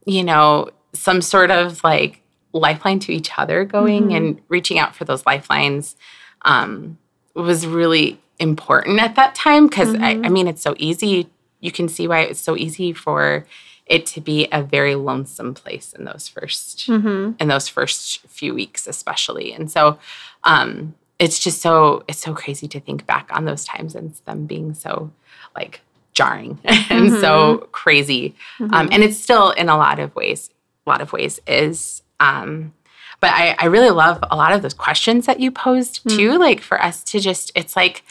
you 0.05 0.23
know, 0.23 0.69
some 0.93 1.19
sort 1.19 1.49
of 1.49 1.83
like 1.83 2.20
lifeline 2.53 2.99
to 2.99 3.13
each 3.13 3.31
other 3.37 3.65
going 3.65 4.03
mm-hmm. 4.03 4.15
and 4.15 4.41
reaching 4.49 4.79
out 4.79 4.95
for 4.95 5.05
those 5.05 5.25
lifelines. 5.25 5.95
Um, 6.43 6.97
was 7.35 7.65
really 7.65 8.19
important 8.39 8.99
at 8.99 9.15
that 9.15 9.35
time 9.35 9.67
because 9.67 9.89
mm-hmm. 9.89 10.03
I, 10.03 10.09
I 10.09 10.15
mm-hmm. 10.15 10.33
mean 10.33 10.47
it's 10.47 10.61
so 10.61 10.75
easy 10.77 11.29
you 11.59 11.71
can 11.71 11.87
see 11.87 12.07
why 12.07 12.21
it's 12.21 12.39
so 12.39 12.57
easy 12.57 12.91
for 12.91 13.45
it 13.85 14.05
to 14.07 14.21
be 14.21 14.47
a 14.51 14.63
very 14.63 14.95
lonesome 14.95 15.53
place 15.53 15.93
in 15.93 16.05
those 16.05 16.29
1st 16.29 16.89
mm-hmm. 16.89 17.31
in 17.39 17.47
those 17.47 17.67
first 17.67 18.21
few 18.27 18.53
weeks 18.53 18.87
especially 18.87 19.53
and 19.53 19.71
so 19.71 19.99
um, 20.43 20.95
it's 21.19 21.37
just 21.37 21.61
so 21.61 22.03
it's 22.07 22.19
so 22.19 22.33
crazy 22.33 22.67
to 22.67 22.79
think 22.79 23.05
back 23.05 23.29
on 23.31 23.45
those 23.45 23.63
times 23.63 23.95
and 23.95 24.13
them 24.25 24.45
being 24.47 24.73
so 24.73 25.11
like 25.55 25.81
jarring 26.13 26.59
and 26.65 27.11
mm-hmm. 27.11 27.21
so 27.21 27.69
crazy 27.71 28.35
um, 28.59 28.69
mm-hmm. 28.69 28.87
and 28.91 29.03
it's 29.03 29.17
still 29.17 29.51
in 29.51 29.69
a 29.69 29.77
lot 29.77 29.99
of 29.99 30.13
ways 30.15 30.49
a 30.87 30.89
lot 30.89 31.01
of 31.01 31.13
ways 31.13 31.39
is 31.45 32.01
um, 32.21 32.73
but 33.19 33.31
I, 33.33 33.55
I 33.57 33.65
really 33.65 33.89
love 33.89 34.19
a 34.29 34.35
lot 34.35 34.53
of 34.53 34.61
those 34.61 34.73
questions 34.73 35.25
that 35.25 35.39
you 35.39 35.51
posed 35.51 36.03
mm. 36.03 36.15
too. 36.15 36.37
Like 36.37 36.61
for 36.61 36.81
us 36.81 37.03
to 37.05 37.19
just, 37.19 37.51
it's 37.55 37.75
like 37.75 38.03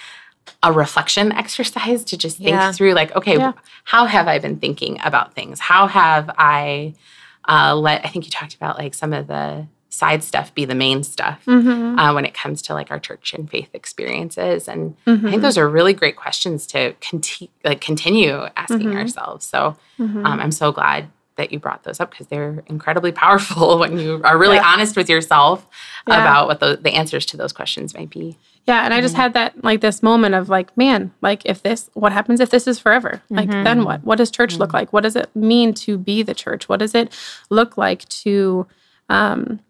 a 0.63 0.73
reflection 0.73 1.33
exercise 1.33 2.05
to 2.05 2.17
just 2.17 2.39
think 2.39 2.51
yeah. 2.51 2.73
through, 2.73 2.93
like, 2.93 3.15
okay, 3.17 3.37
yeah. 3.37 3.53
how 3.85 4.07
have 4.07 4.29
I 4.29 4.39
been 4.39 4.59
thinking 4.59 4.99
about 5.03 5.35
things? 5.35 5.61
How 5.61 5.87
have 5.87 6.31
I 6.37 6.95
uh, 7.49 7.75
let, 7.75 8.05
I 8.05 8.09
think 8.09 8.25
you 8.25 8.31
talked 8.31 8.55
about 8.55 8.79
like 8.79 8.95
some 8.95 9.13
of 9.13 9.27
the 9.27 9.67
side 9.93 10.23
stuff 10.23 10.55
be 10.55 10.65
the 10.65 10.75
main 10.75 11.03
stuff 11.03 11.45
mm-hmm. 11.47 11.99
uh, 11.99 12.15
when 12.15 12.25
it 12.25 12.33
comes 12.33 12.63
to 12.63 12.75
like 12.75 12.93
our 12.93 13.01
church 13.01 13.35
and 13.35 13.51
faith 13.51 13.69
experiences 13.75 14.69
and 14.69 14.97
mm-hmm. 14.99 15.11
i 15.11 15.15
think 15.15 15.25
mm-hmm. 15.25 15.43
those 15.43 15.59
are 15.59 15.69
really 15.69 15.93
great 15.93 16.15
questions 16.15 16.65
to 16.65 16.95
conti- 17.01 17.51
like 17.65 17.81
continue 17.81 18.47
asking 18.57 18.79
mm-hmm. 18.79 18.97
ourselves 18.97 19.45
so 19.45 19.77
mm-hmm. 19.99 20.25
um, 20.25 20.39
i'm 20.39 20.53
so 20.53 20.71
glad 20.71 21.09
that 21.41 21.53
you 21.53 21.59
brought 21.59 21.83
those 21.85 22.01
up 22.01 22.11
because 22.11 22.27
they're 22.29 22.63
incredibly 22.67 23.13
powerful 23.25 23.79
when 23.79 23.99
you 23.99 24.21
are 24.25 24.37
really 24.39 24.57
Yeah. 24.57 24.73
honest 24.73 24.97
with 24.97 25.09
yourself 25.09 25.67
Yeah. 26.07 26.21
about 26.21 26.49
what 26.49 26.61
the, 26.61 26.79
the 26.81 26.93
answers 26.93 27.27
to 27.27 27.37
those 27.37 27.53
questions 27.53 27.95
might 27.95 28.11
be. 28.11 28.39
Yeah, 28.67 28.85
and 28.85 28.93
I 28.93 29.01
just 29.01 29.15
mm-hmm. 29.15 29.23
had 29.23 29.33
that 29.35 29.65
like 29.65 29.81
this 29.81 30.03
moment 30.03 30.35
of 30.35 30.49
like, 30.49 30.77
man, 30.77 31.13
like 31.23 31.43
if 31.47 31.63
this, 31.63 31.91
what 31.95 32.13
happens 32.13 32.41
if 32.41 32.51
this 32.51 32.67
is 32.67 32.79
forever? 32.79 33.23
Like 33.31 33.51
then 33.51 33.65
mm-hmm. 33.65 33.85
what? 33.85 34.05
What 34.05 34.19
does 34.19 34.31
church 34.31 34.57
look 34.57 34.69
mm-hmm. 34.69 34.77
like? 34.77 34.93
What 34.93 35.03
does 35.03 35.17
it 35.17 35.35
mean 35.35 35.73
to 35.75 35.97
be 35.97 36.23
the 36.23 36.35
church? 36.35 36.69
What 36.69 36.79
does 36.81 36.95
it 36.95 37.17
look 37.49 37.77
like 37.77 38.07
to 38.09 38.67
um 39.09 39.61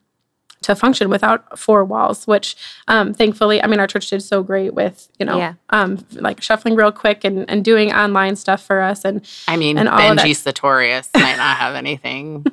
to 0.62 0.74
function 0.74 1.08
without 1.10 1.58
four 1.58 1.84
walls? 1.84 2.26
Which 2.26 2.56
um 2.88 3.12
thankfully, 3.14 3.62
I 3.62 3.66
mean, 3.66 3.80
our 3.80 3.86
church 3.86 4.08
did 4.10 4.22
so 4.22 4.42
great 4.42 4.74
with 4.74 5.08
you 5.18 5.26
know 5.26 5.38
Yeah. 5.38 5.54
um 5.70 6.04
like 6.12 6.42
shuffling 6.42 6.74
real 6.76 6.92
quick 6.92 7.24
and 7.24 7.48
and 7.50 7.64
doing 7.64 7.92
online 7.92 8.36
stuff 8.36 8.62
for 8.62 8.80
us 8.80 9.04
and 9.04 9.26
I 9.48 9.56
mean, 9.56 9.78
And 9.78 9.88
all 9.88 9.98
of 9.98 10.18
Benji 10.18 10.34
that- 10.34 10.36
Sartorius 10.36 11.08
might 11.14 11.36
not 11.36 11.56
have 11.56 11.74
anything 11.74 12.44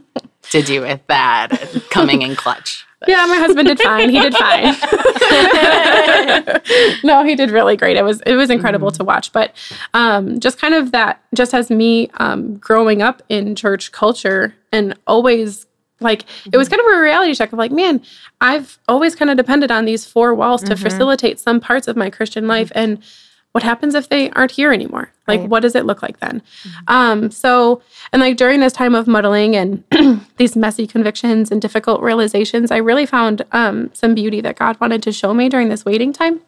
to 0.52 0.62
do 0.62 0.82
with 0.82 1.02
that 1.08 1.50
coming 1.90 2.22
in 2.22 2.36
clutch. 2.36 2.86
But 3.00 3.10
Yeah, 3.10 3.26
my 3.28 3.38
husband 3.38 3.68
did 3.68 3.80
fine. 3.80 4.10
He 4.10 4.20
did 4.20 4.34
fine. 4.34 4.74
no, 7.04 7.24
he 7.24 7.36
did 7.36 7.52
really 7.52 7.78
great. 7.78 7.96
It 7.96 8.04
was 8.04 8.22
it 8.26 8.36
was 8.36 8.50
incredible 8.50 8.90
to 8.92 9.04
watch. 9.04 9.32
But 9.32 9.54
um, 9.94 10.40
just 10.40 10.58
kind 10.60 10.74
of 10.74 10.92
that, 10.94 11.22
just 11.36 11.54
as 11.54 11.70
me 11.70 12.10
um, 12.16 12.58
growing 12.58 13.04
up 13.04 13.22
in 13.30 13.56
church 13.56 13.92
culture 13.92 14.56
and 14.72 14.98
always 15.06 15.67
like 16.00 16.26
it 16.52 16.58
was 16.58 16.70
kind 16.70 16.80
of 16.80 16.86
a 16.88 17.00
reality 17.02 17.34
check 17.34 17.52
of 17.54 17.60
like, 17.60 17.72
man, 17.72 18.02
I've 18.42 18.78
always 18.88 19.16
kind 19.16 19.32
of 19.32 19.38
depended 19.38 19.72
on 19.72 19.86
these 19.86 20.06
four 20.06 20.34
walls 20.36 20.62
to 20.64 20.76
facilitate 20.78 21.40
some 21.40 21.60
parts 21.60 21.88
of 21.88 21.96
my 21.98 22.10
Christian 22.10 22.48
life 22.48 22.72
and. 22.76 23.02
What 23.54 23.64
happens 23.64 23.96
if 23.96 24.10
they 24.10 24.30
aren't 24.32 24.52
here 24.52 24.72
anymore? 24.72 25.12
Like, 25.28 25.40
Right. 25.40 25.50
what 25.50 25.62
does 25.62 25.74
it 25.74 25.84
look 25.86 26.04
like 26.04 26.20
then? 26.20 26.44
Um, 26.88 27.32
so, 27.32 27.82
and 28.14 28.20
like 28.22 28.38
during 28.38 28.60
this 28.60 28.74
time 28.74 28.94
of 28.94 29.08
muddling 29.08 29.56
and 29.56 29.84
these 30.38 30.56
messy 30.56 30.86
convictions 30.86 31.50
and 31.50 31.60
difficult 31.60 32.02
realizations, 32.02 32.70
I 32.70 32.78
really 32.78 33.08
found 33.08 33.44
um, 33.54 33.90
some 33.94 34.14
beauty 34.14 34.42
that 34.42 34.58
God 34.60 34.80
wanted 34.80 35.02
to 35.04 35.12
show 35.12 35.34
me 35.34 35.50
during 35.50 35.70
this 35.70 35.86
waiting 35.86 36.14
time. 36.14 36.42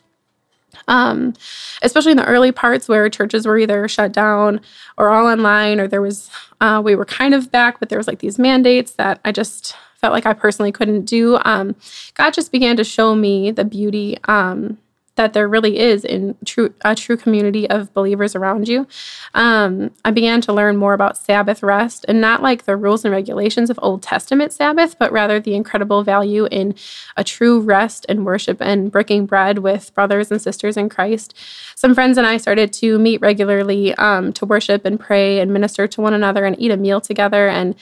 Um, 0.87 1.33
especially 1.81 2.11
in 2.11 2.17
the 2.17 2.25
early 2.25 2.51
parts 2.51 2.87
where 2.87 3.09
churches 3.09 3.45
were 3.45 3.57
either 3.57 3.87
shut 3.87 4.11
down 4.11 4.61
or 4.97 5.09
all 5.09 5.27
online, 5.27 5.79
or 5.79 5.87
there 5.87 6.01
was, 6.01 6.29
uh, 6.61 6.81
we 6.83 6.95
were 6.95 7.05
kind 7.05 7.33
of 7.33 7.51
back, 7.51 7.79
but 7.79 7.89
there 7.89 7.99
was 7.99 8.07
like 8.07 8.19
these 8.19 8.39
mandates 8.39 8.93
that 8.93 9.19
I 9.23 9.31
just 9.31 9.75
felt 9.99 10.13
like 10.13 10.25
I 10.25 10.33
personally 10.33 10.71
couldn't 10.71 11.05
do. 11.05 11.37
Um, 11.43 11.75
God 12.15 12.33
just 12.33 12.51
began 12.51 12.77
to 12.77 12.83
show 12.83 13.15
me 13.15 13.51
the 13.51 13.65
beauty 13.65 14.17
um, 14.25 14.77
that 15.19 15.33
there 15.33 15.49
really 15.49 15.79
is 15.79 16.05
in 16.05 16.33
true 16.45 16.73
a 16.85 16.95
true 16.95 17.17
community 17.17 17.69
of 17.69 17.93
believers 17.93 18.37
around 18.37 18.69
you. 18.69 18.87
Um, 19.33 19.91
I 20.05 20.11
began 20.11 20.39
to 20.39 20.53
learn 20.53 20.77
more 20.77 20.93
about 20.93 21.17
Sabbath 21.17 21.61
rest 21.61 22.05
and 22.07 22.21
not 22.21 22.41
like 22.41 22.63
the 22.63 22.77
rules 22.77 23.03
and 23.03 23.11
regulations 23.11 23.69
of 23.69 23.77
Old 23.81 24.01
Testament 24.01 24.53
Sabbath, 24.53 24.97
but 24.97 25.11
rather 25.11 25.37
the 25.37 25.55
incredible 25.55 26.03
value 26.03 26.47
in 26.49 26.73
a 27.17 27.25
true 27.25 27.59
rest 27.59 28.05
and 28.07 28.25
worship 28.25 28.61
and 28.61 28.93
breaking 28.93 29.25
bread 29.25 29.57
with 29.57 29.93
brothers 29.93 30.31
and 30.31 30.41
sisters 30.41 30.77
in 30.77 30.87
Christ. 30.87 31.35
Some 31.75 31.93
friends 31.93 32.17
and 32.17 32.25
I 32.25 32.37
started 32.37 32.71
to 32.73 32.97
meet 32.97 33.19
regularly 33.19 33.93
um, 33.95 34.31
to 34.33 34.45
worship 34.45 34.85
and 34.85 34.97
pray 34.97 35.41
and 35.41 35.51
minister 35.51 35.85
to 35.85 35.99
one 35.99 36.13
another 36.13 36.45
and 36.45 36.57
eat 36.57 36.71
a 36.71 36.77
meal 36.77 37.01
together 37.01 37.49
and 37.49 37.75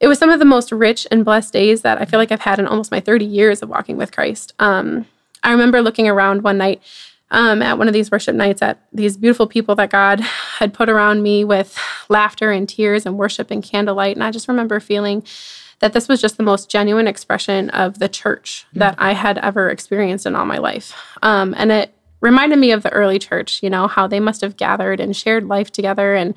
it 0.00 0.06
was 0.06 0.18
some 0.18 0.30
of 0.30 0.38
the 0.38 0.44
most 0.44 0.72
rich 0.72 1.06
and 1.10 1.24
blessed 1.24 1.52
days 1.52 1.82
that 1.82 2.00
I 2.00 2.06
feel 2.06 2.18
like 2.18 2.30
I've 2.32 2.40
had 2.40 2.58
in 2.58 2.66
almost 2.66 2.92
my 2.92 3.00
30 3.00 3.24
years 3.24 3.62
of 3.62 3.68
walking 3.68 3.96
with 3.96 4.12
Christ. 4.12 4.54
Um, 4.60 5.06
I 5.42 5.52
remember 5.52 5.82
looking 5.82 6.08
around 6.08 6.42
one 6.42 6.58
night 6.58 6.82
um, 7.30 7.62
at 7.62 7.78
one 7.78 7.88
of 7.88 7.94
these 7.94 8.10
worship 8.10 8.34
nights 8.34 8.62
at 8.62 8.80
these 8.92 9.16
beautiful 9.16 9.46
people 9.46 9.74
that 9.76 9.90
God 9.90 10.20
had 10.20 10.72
put 10.72 10.88
around 10.88 11.22
me 11.22 11.44
with 11.44 11.78
laughter 12.08 12.50
and 12.50 12.68
tears 12.68 13.04
and 13.04 13.18
worship 13.18 13.50
and 13.50 13.62
candlelight. 13.62 14.16
And 14.16 14.24
I 14.24 14.30
just 14.30 14.48
remember 14.48 14.80
feeling 14.80 15.24
that 15.80 15.92
this 15.92 16.08
was 16.08 16.20
just 16.20 16.36
the 16.36 16.42
most 16.42 16.70
genuine 16.70 17.06
expression 17.06 17.70
of 17.70 17.98
the 17.98 18.08
church 18.08 18.66
that 18.72 18.94
I 18.98 19.12
had 19.12 19.38
ever 19.38 19.70
experienced 19.70 20.26
in 20.26 20.34
all 20.34 20.46
my 20.46 20.58
life. 20.58 20.92
Um, 21.22 21.54
and 21.56 21.70
it 21.70 21.94
reminded 22.20 22.58
me 22.58 22.72
of 22.72 22.82
the 22.82 22.92
early 22.92 23.18
church, 23.18 23.62
you 23.62 23.70
know, 23.70 23.86
how 23.86 24.06
they 24.06 24.18
must 24.18 24.40
have 24.40 24.56
gathered 24.56 24.98
and 24.98 25.16
shared 25.16 25.46
life 25.46 25.70
together 25.70 26.14
and 26.14 26.36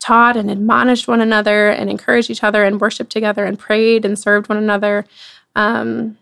taught 0.00 0.36
and 0.36 0.50
admonished 0.50 1.08
one 1.08 1.20
another 1.20 1.70
and 1.70 1.88
encouraged 1.88 2.30
each 2.30 2.44
other 2.44 2.64
and 2.64 2.80
worshiped 2.80 3.10
together 3.10 3.44
and 3.44 3.58
prayed 3.58 4.04
and 4.04 4.18
served 4.18 4.48
one 4.48 4.58
another. 4.58 5.06
Um, 5.56 6.18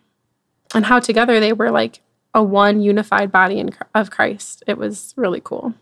and 0.75 0.87
how 0.87 1.01
together 1.01 1.41
they 1.41 1.53
were 1.53 1.71
like 1.71 2.01
a 2.35 2.43
one 2.43 2.81
unified 2.81 3.33
body 3.33 3.59
in, 3.59 3.71
of 3.95 4.11
Christ. 4.11 4.63
It 4.67 4.77
was 4.77 5.15
really 5.17 5.41
cool. 5.43 5.75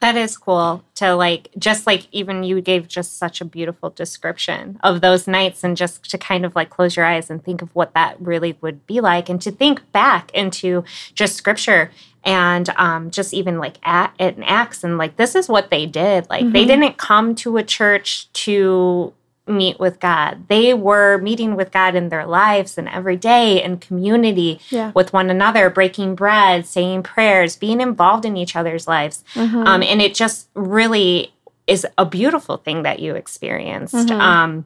That 0.00 0.16
is 0.16 0.36
cool 0.36 0.82
to 0.96 1.14
like, 1.14 1.48
just 1.56 1.86
like 1.86 2.08
even 2.10 2.42
you 2.42 2.60
gave 2.60 2.88
just 2.88 3.18
such 3.18 3.40
a 3.40 3.44
beautiful 3.44 3.90
description 3.90 4.80
of 4.82 5.00
those 5.00 5.28
nights 5.28 5.62
and 5.62 5.76
just 5.76 6.10
to 6.10 6.18
kind 6.18 6.44
of 6.44 6.56
like 6.56 6.70
close 6.70 6.96
your 6.96 7.06
eyes 7.06 7.30
and 7.30 7.42
think 7.42 7.62
of 7.62 7.72
what 7.72 7.94
that 7.94 8.20
really 8.20 8.58
would 8.60 8.84
be 8.86 9.00
like 9.00 9.28
and 9.28 9.40
to 9.42 9.52
think 9.52 9.90
back 9.92 10.32
into 10.32 10.82
just 11.14 11.36
scripture 11.36 11.92
and 12.24 12.68
um, 12.70 13.12
just 13.12 13.32
even 13.32 13.58
like 13.58 13.78
at, 13.84 14.12
in 14.18 14.42
Acts 14.42 14.82
and 14.82 14.98
like, 14.98 15.16
this 15.16 15.36
is 15.36 15.48
what 15.48 15.70
they 15.70 15.86
did. 15.86 16.28
Like, 16.28 16.50
they 16.52 16.64
didn't 16.64 16.98
come 16.98 17.34
to 17.36 17.56
a 17.56 17.62
church 17.62 18.30
to 18.32 19.12
meet 19.46 19.78
with 19.80 19.98
God. 19.98 20.44
They 20.48 20.72
were 20.72 21.18
meeting 21.18 21.56
with 21.56 21.72
God 21.72 21.94
in 21.94 22.08
their 22.10 22.26
lives 22.26 22.78
and 22.78 22.88
every 22.88 23.16
day 23.16 23.62
in 23.62 23.78
community 23.78 24.60
Yeah. 24.70 24.92
with 24.94 25.12
one 25.12 25.30
another, 25.30 25.68
breaking 25.68 26.14
bread, 26.14 26.64
saying 26.66 27.02
prayers, 27.02 27.56
being 27.56 27.80
involved 27.80 28.24
in 28.24 28.36
each 28.36 28.54
other's 28.54 28.86
lives. 28.86 29.24
Um, 29.36 29.82
and 29.82 30.00
it 30.00 30.14
just 30.14 30.48
really 30.54 31.32
is 31.66 31.86
a 31.98 32.04
beautiful 32.04 32.56
thing 32.56 32.82
that 32.82 33.00
you 33.00 33.14
experienced. 33.14 34.10
Um, 34.10 34.64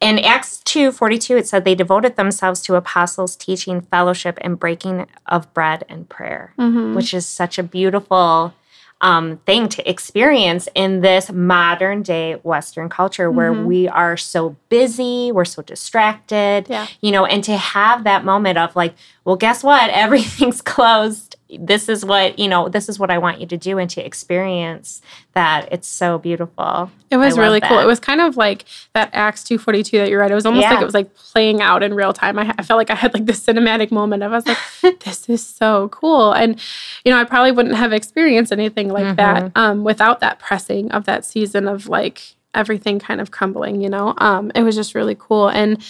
in 0.00 0.18
Acts 0.20 0.58
2 0.58 0.92
42, 0.92 1.36
it 1.38 1.48
said 1.48 1.64
they 1.64 1.74
devoted 1.74 2.16
themselves 2.16 2.60
to 2.62 2.76
apostles' 2.76 3.34
teaching, 3.34 3.80
fellowship, 3.80 4.38
and 4.42 4.58
breaking 4.58 5.06
of 5.26 5.52
bread 5.54 5.84
and 5.88 6.08
prayer, 6.08 6.52
which 6.94 7.12
is 7.12 7.26
such 7.26 7.58
a 7.58 7.62
beautiful 7.62 8.54
um, 9.00 9.36
thing 9.46 9.68
to 9.68 9.88
experience 9.88 10.68
in 10.74 11.00
this 11.02 11.30
modern 11.30 12.02
day 12.02 12.34
Western 12.42 12.88
culture 12.88 13.30
where 13.30 13.52
we 13.52 13.86
are 13.88 14.16
so 14.16 14.56
busy, 14.68 15.30
we're 15.32 15.44
so 15.44 15.62
distracted, 15.62 16.66
Yeah. 16.68 16.86
you 17.00 17.12
know, 17.12 17.24
and 17.24 17.42
to 17.44 17.56
have 17.56 18.04
that 18.04 18.24
moment 18.24 18.58
of 18.58 18.74
like, 18.74 18.94
well, 19.24 19.36
guess 19.36 19.62
what? 19.62 19.88
Everything's 19.92 20.60
closed. 20.60 21.36
This 21.50 21.88
is 21.88 22.04
what, 22.04 22.38
you 22.38 22.46
know, 22.46 22.68
this 22.68 22.88
is 22.88 22.98
what 22.98 23.10
I 23.10 23.16
want 23.18 23.40
you 23.40 23.46
to 23.46 23.56
do 23.56 23.78
and 23.78 23.88
to 23.90 24.04
experience 24.04 25.00
that. 25.32 25.68
It's 25.72 25.88
so 25.88 26.18
beautiful. 26.18 26.90
It 27.10 27.16
was 27.16 27.38
really 27.38 27.60
cool. 27.60 27.78
It 27.78 27.86
was 27.86 27.98
kind 28.00 28.20
of 28.20 28.36
like 28.36 28.66
that 28.92 29.08
Acts 29.14 29.44
242 29.44 29.98
that 29.98 30.10
you 30.10 30.18
read. 30.18 30.30
It 30.30 30.34
was 30.34 30.44
almost 30.44 30.64
like 30.72 30.82
it 30.82 30.84
was 30.84 30.94
like 30.94 31.14
playing 31.14 31.62
out 31.62 31.82
in 31.82 31.94
real 31.94 32.12
time. 32.12 32.38
I, 32.38 32.54
I 32.58 32.62
felt 32.62 32.76
like 32.76 32.90
I 32.90 32.94
had 32.94 33.14
like 33.14 33.24
this 33.24 33.40
cinematic 33.40 33.90
moment 33.90 34.22
of 34.22 34.32
I 34.32 34.36
was 34.36 34.46
like, 34.46 35.00
this 35.04 35.28
is 35.30 35.44
so 35.44 35.88
cool. 35.88 36.32
And, 36.32 36.60
you 37.04 37.10
know, 37.12 37.18
I 37.18 37.24
probably 37.24 37.52
wouldn't 37.52 37.76
have 37.76 37.94
experienced 37.94 38.52
anything 38.52 38.88
like 38.88 39.16
that 39.16 39.52
um, 39.56 39.84
without 39.84 40.20
that 40.20 40.38
pressing 40.38 40.92
of 40.92 41.04
that 41.06 41.24
season 41.24 41.66
of 41.66 41.88
like 41.88 42.34
everything 42.54 42.98
kind 42.98 43.20
of 43.20 43.30
crumbling, 43.30 43.80
you 43.80 43.88
know? 43.88 44.14
Um, 44.18 44.52
it 44.54 44.62
was 44.62 44.74
just 44.74 44.94
really 44.94 45.16
cool. 45.18 45.48
And 45.48 45.82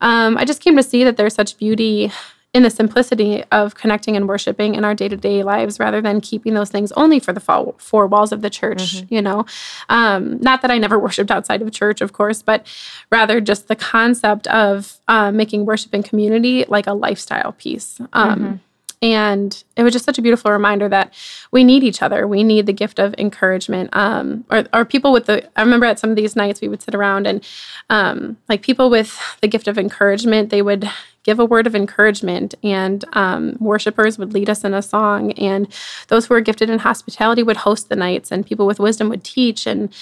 um, 0.00 0.36
I 0.36 0.44
just 0.44 0.60
came 0.60 0.76
to 0.76 0.82
see 0.82 1.04
that 1.04 1.16
there's 1.16 1.34
such 1.34 1.56
beauty 1.56 2.10
in 2.54 2.62
the 2.62 2.70
simplicity 2.70 3.42
of 3.50 3.74
connecting 3.74 4.16
and 4.16 4.28
worshiping 4.28 4.76
in 4.76 4.84
our 4.84 4.94
day-to-day 4.94 5.42
lives 5.42 5.80
rather 5.80 6.00
than 6.00 6.20
keeping 6.20 6.54
those 6.54 6.70
things 6.70 6.92
only 6.92 7.18
for 7.18 7.32
the 7.32 7.40
four 7.40 8.06
walls 8.06 8.32
of 8.32 8.40
the 8.40 8.48
church 8.48 9.02
you 9.10 9.20
know 9.20 9.44
um, 9.88 10.40
not 10.40 10.62
that 10.62 10.70
i 10.70 10.78
never 10.78 10.98
worshiped 11.06 11.30
outside 11.30 11.60
of 11.60 11.70
church 11.72 12.00
of 12.00 12.12
course 12.12 12.40
but 12.40 12.66
rather 13.10 13.40
just 13.40 13.68
the 13.68 13.76
concept 13.76 14.46
of 14.46 15.00
uh, 15.08 15.30
making 15.30 15.66
worship 15.66 15.92
and 15.92 16.04
community 16.04 16.64
like 16.68 16.86
a 16.86 16.94
lifestyle 16.94 17.52
piece 17.52 18.00
um, 18.12 18.60
and 19.02 19.64
it 19.76 19.82
was 19.82 19.92
just 19.92 20.06
such 20.06 20.16
a 20.16 20.22
beautiful 20.22 20.50
reminder 20.50 20.88
that 20.88 21.12
we 21.50 21.62
need 21.62 21.84
each 21.84 22.00
other. 22.00 22.26
We 22.26 22.42
need 22.42 22.64
the 22.64 22.72
gift 22.72 22.98
of 22.98 23.14
encouragement. 23.18 23.90
Um, 23.92 24.46
or, 24.50 24.64
or 24.72 24.86
people 24.86 25.12
with 25.12 25.26
the, 25.26 25.46
I 25.58 25.62
remember 25.62 25.84
at 25.84 25.98
some 25.98 26.08
of 26.08 26.16
these 26.16 26.34
nights 26.34 26.62
we 26.62 26.68
would 26.68 26.80
sit 26.80 26.94
around 26.94 27.26
and 27.26 27.46
um, 27.90 28.38
like 28.48 28.62
people 28.62 28.88
with 28.88 29.20
the 29.42 29.48
gift 29.48 29.68
of 29.68 29.76
encouragement, 29.76 30.48
they 30.48 30.62
would 30.62 30.90
give 31.24 31.38
a 31.40 31.44
word 31.44 31.66
of 31.66 31.74
encouragement 31.74 32.54
and 32.62 33.04
um, 33.14 33.56
worshipers 33.58 34.18
would 34.18 34.32
lead 34.32 34.48
us 34.48 34.62
in 34.62 34.74
a 34.74 34.82
song. 34.82 35.32
And 35.32 35.66
those 36.08 36.26
who 36.26 36.34
were 36.34 36.40
gifted 36.40 36.70
in 36.70 36.78
hospitality 36.78 37.42
would 37.42 37.56
host 37.58 37.88
the 37.88 37.96
nights 37.96 38.30
and 38.30 38.46
people 38.46 38.66
with 38.66 38.78
wisdom 38.78 39.08
would 39.08 39.24
teach 39.24 39.66
and 39.66 39.92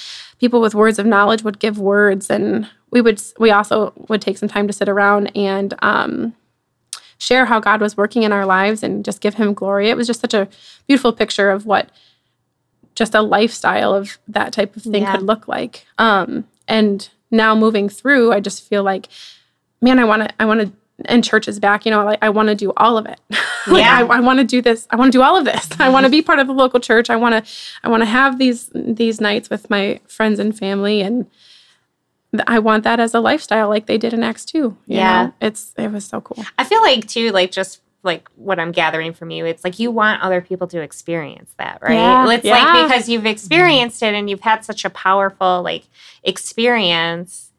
people 0.41 0.61
with 0.61 0.75
words 0.75 0.99
of 0.99 1.07
knowledge 1.07 1.43
would 1.45 1.59
give 1.61 1.79
words. 1.79 2.29
And 2.29 2.69
we 2.91 3.01
would, 3.01 3.23
we 3.39 3.51
also 3.51 3.93
would 4.09 4.21
take 4.21 4.37
some 4.37 4.49
time 4.49 4.67
to 4.67 4.73
sit 4.73 4.89
around 4.89 5.35
and, 5.37 5.75
um, 5.81 6.35
share 7.19 7.47
how 7.47 7.61
God 7.61 7.81
was 7.81 7.97
working 7.97 8.25
in 8.25 8.33
our 8.33 8.45
lives 8.45 8.83
and 8.83 9.05
just 9.05 9.21
give 9.21 9.35
him 9.35 9.55
glory. 9.55 9.89
It 9.89 9.97
was 9.97 10.09
just 10.09 10.21
such 10.21 10.35
a 10.35 10.49
beautiful 10.89 11.13
picture 11.13 11.51
of 11.51 11.65
what 11.65 11.89
just 12.97 13.15
a 13.15 13.23
lifestyle 13.23 13.95
of 13.95 14.19
that 14.27 14.53
type 14.53 14.75
of 14.75 14.83
thing 14.83 15.03
Yeah. 15.05 15.13
could 15.13 15.23
look 15.23 15.47
like. 15.47 15.87
Um, 15.99 16.49
and 16.67 17.09
now 17.31 17.55
moving 17.55 17.89
through, 17.89 18.33
I 18.33 18.41
just 18.41 18.69
feel 18.69 18.83
like, 18.83 19.07
man, 19.81 20.01
I 20.01 20.05
want 20.05 20.25
to, 20.25 20.35
I 20.41 20.45
want 20.47 20.61
to, 20.63 20.73
and 21.07 21.25
church 21.25 21.49
is 21.49 21.59
back, 21.59 21.85
you 21.85 21.91
know, 21.91 22.05
like 22.05 22.19
I 22.23 22.31
want 22.31 22.49
to 22.49 22.55
do 22.55 22.73
all 22.77 22.97
of 22.99 23.07
it. 23.07 23.21
like 23.67 23.85
Yeah. 23.85 23.99
I, 23.99 24.19
I 24.19 24.21
want 24.21 24.39
to 24.39 24.45
do 24.45 24.61
this. 24.63 24.87
I 24.91 24.97
want 24.97 25.13
to 25.13 25.19
do 25.19 25.23
all 25.23 25.37
of 25.37 25.45
this. 25.45 25.69
I 25.79 25.89
want 25.89 26.05
to 26.05 26.11
be 26.11 26.23
part 26.23 26.39
of 26.39 26.47
the 26.47 26.53
local 26.53 26.81
church. 26.81 27.11
I 27.11 27.17
want 27.17 27.45
to, 27.45 27.53
I 27.83 27.89
want 27.89 28.03
to 28.03 28.07
have 28.07 28.39
these, 28.39 28.71
these 28.75 29.21
nights 29.21 29.51
with 29.51 29.71
my 29.71 30.01
friends 30.07 30.39
and 30.39 30.57
family 30.57 31.01
and 31.01 31.27
I 32.47 32.59
want 32.61 32.85
that 32.85 32.99
as 32.99 33.15
a 33.15 33.21
lifestyle, 33.21 33.69
like 33.69 33.87
they 33.87 33.99
did 33.99 34.15
in 34.15 34.23
Acts 34.23 34.45
two. 34.45 34.77
Yeah, 34.87 35.27
know? 35.27 35.35
it's 35.41 35.75
it 35.77 35.93
was 35.93 36.07
so 36.07 36.21
cool. 36.21 36.43
I 36.59 36.65
feel 36.65 36.81
like 36.81 37.07
too, 37.07 37.31
like 37.31 37.51
just 37.51 37.83
like 38.03 38.29
what 38.37 38.59
I'm 38.59 38.73
gathering 38.73 39.13
from 39.13 39.31
you, 39.31 39.45
it's 39.45 39.65
like 39.65 39.79
you 39.79 39.91
want 39.91 40.23
other 40.23 40.41
people 40.41 40.67
to 40.69 40.81
experience 40.81 41.55
that, 41.59 41.79
right? 41.83 41.95
Yeah, 41.95 42.31
it's 42.31 42.45
yeah. 42.45 42.55
like 42.55 42.89
because 42.89 43.09
you've 43.09 43.27
experienced 43.27 44.03
it 44.03 44.15
and 44.15 44.31
you've 44.31 44.41
had 44.41 44.65
such 44.65 44.85
a 44.85 44.91
powerful 44.91 45.63
like 45.63 45.85
experience 46.25 47.52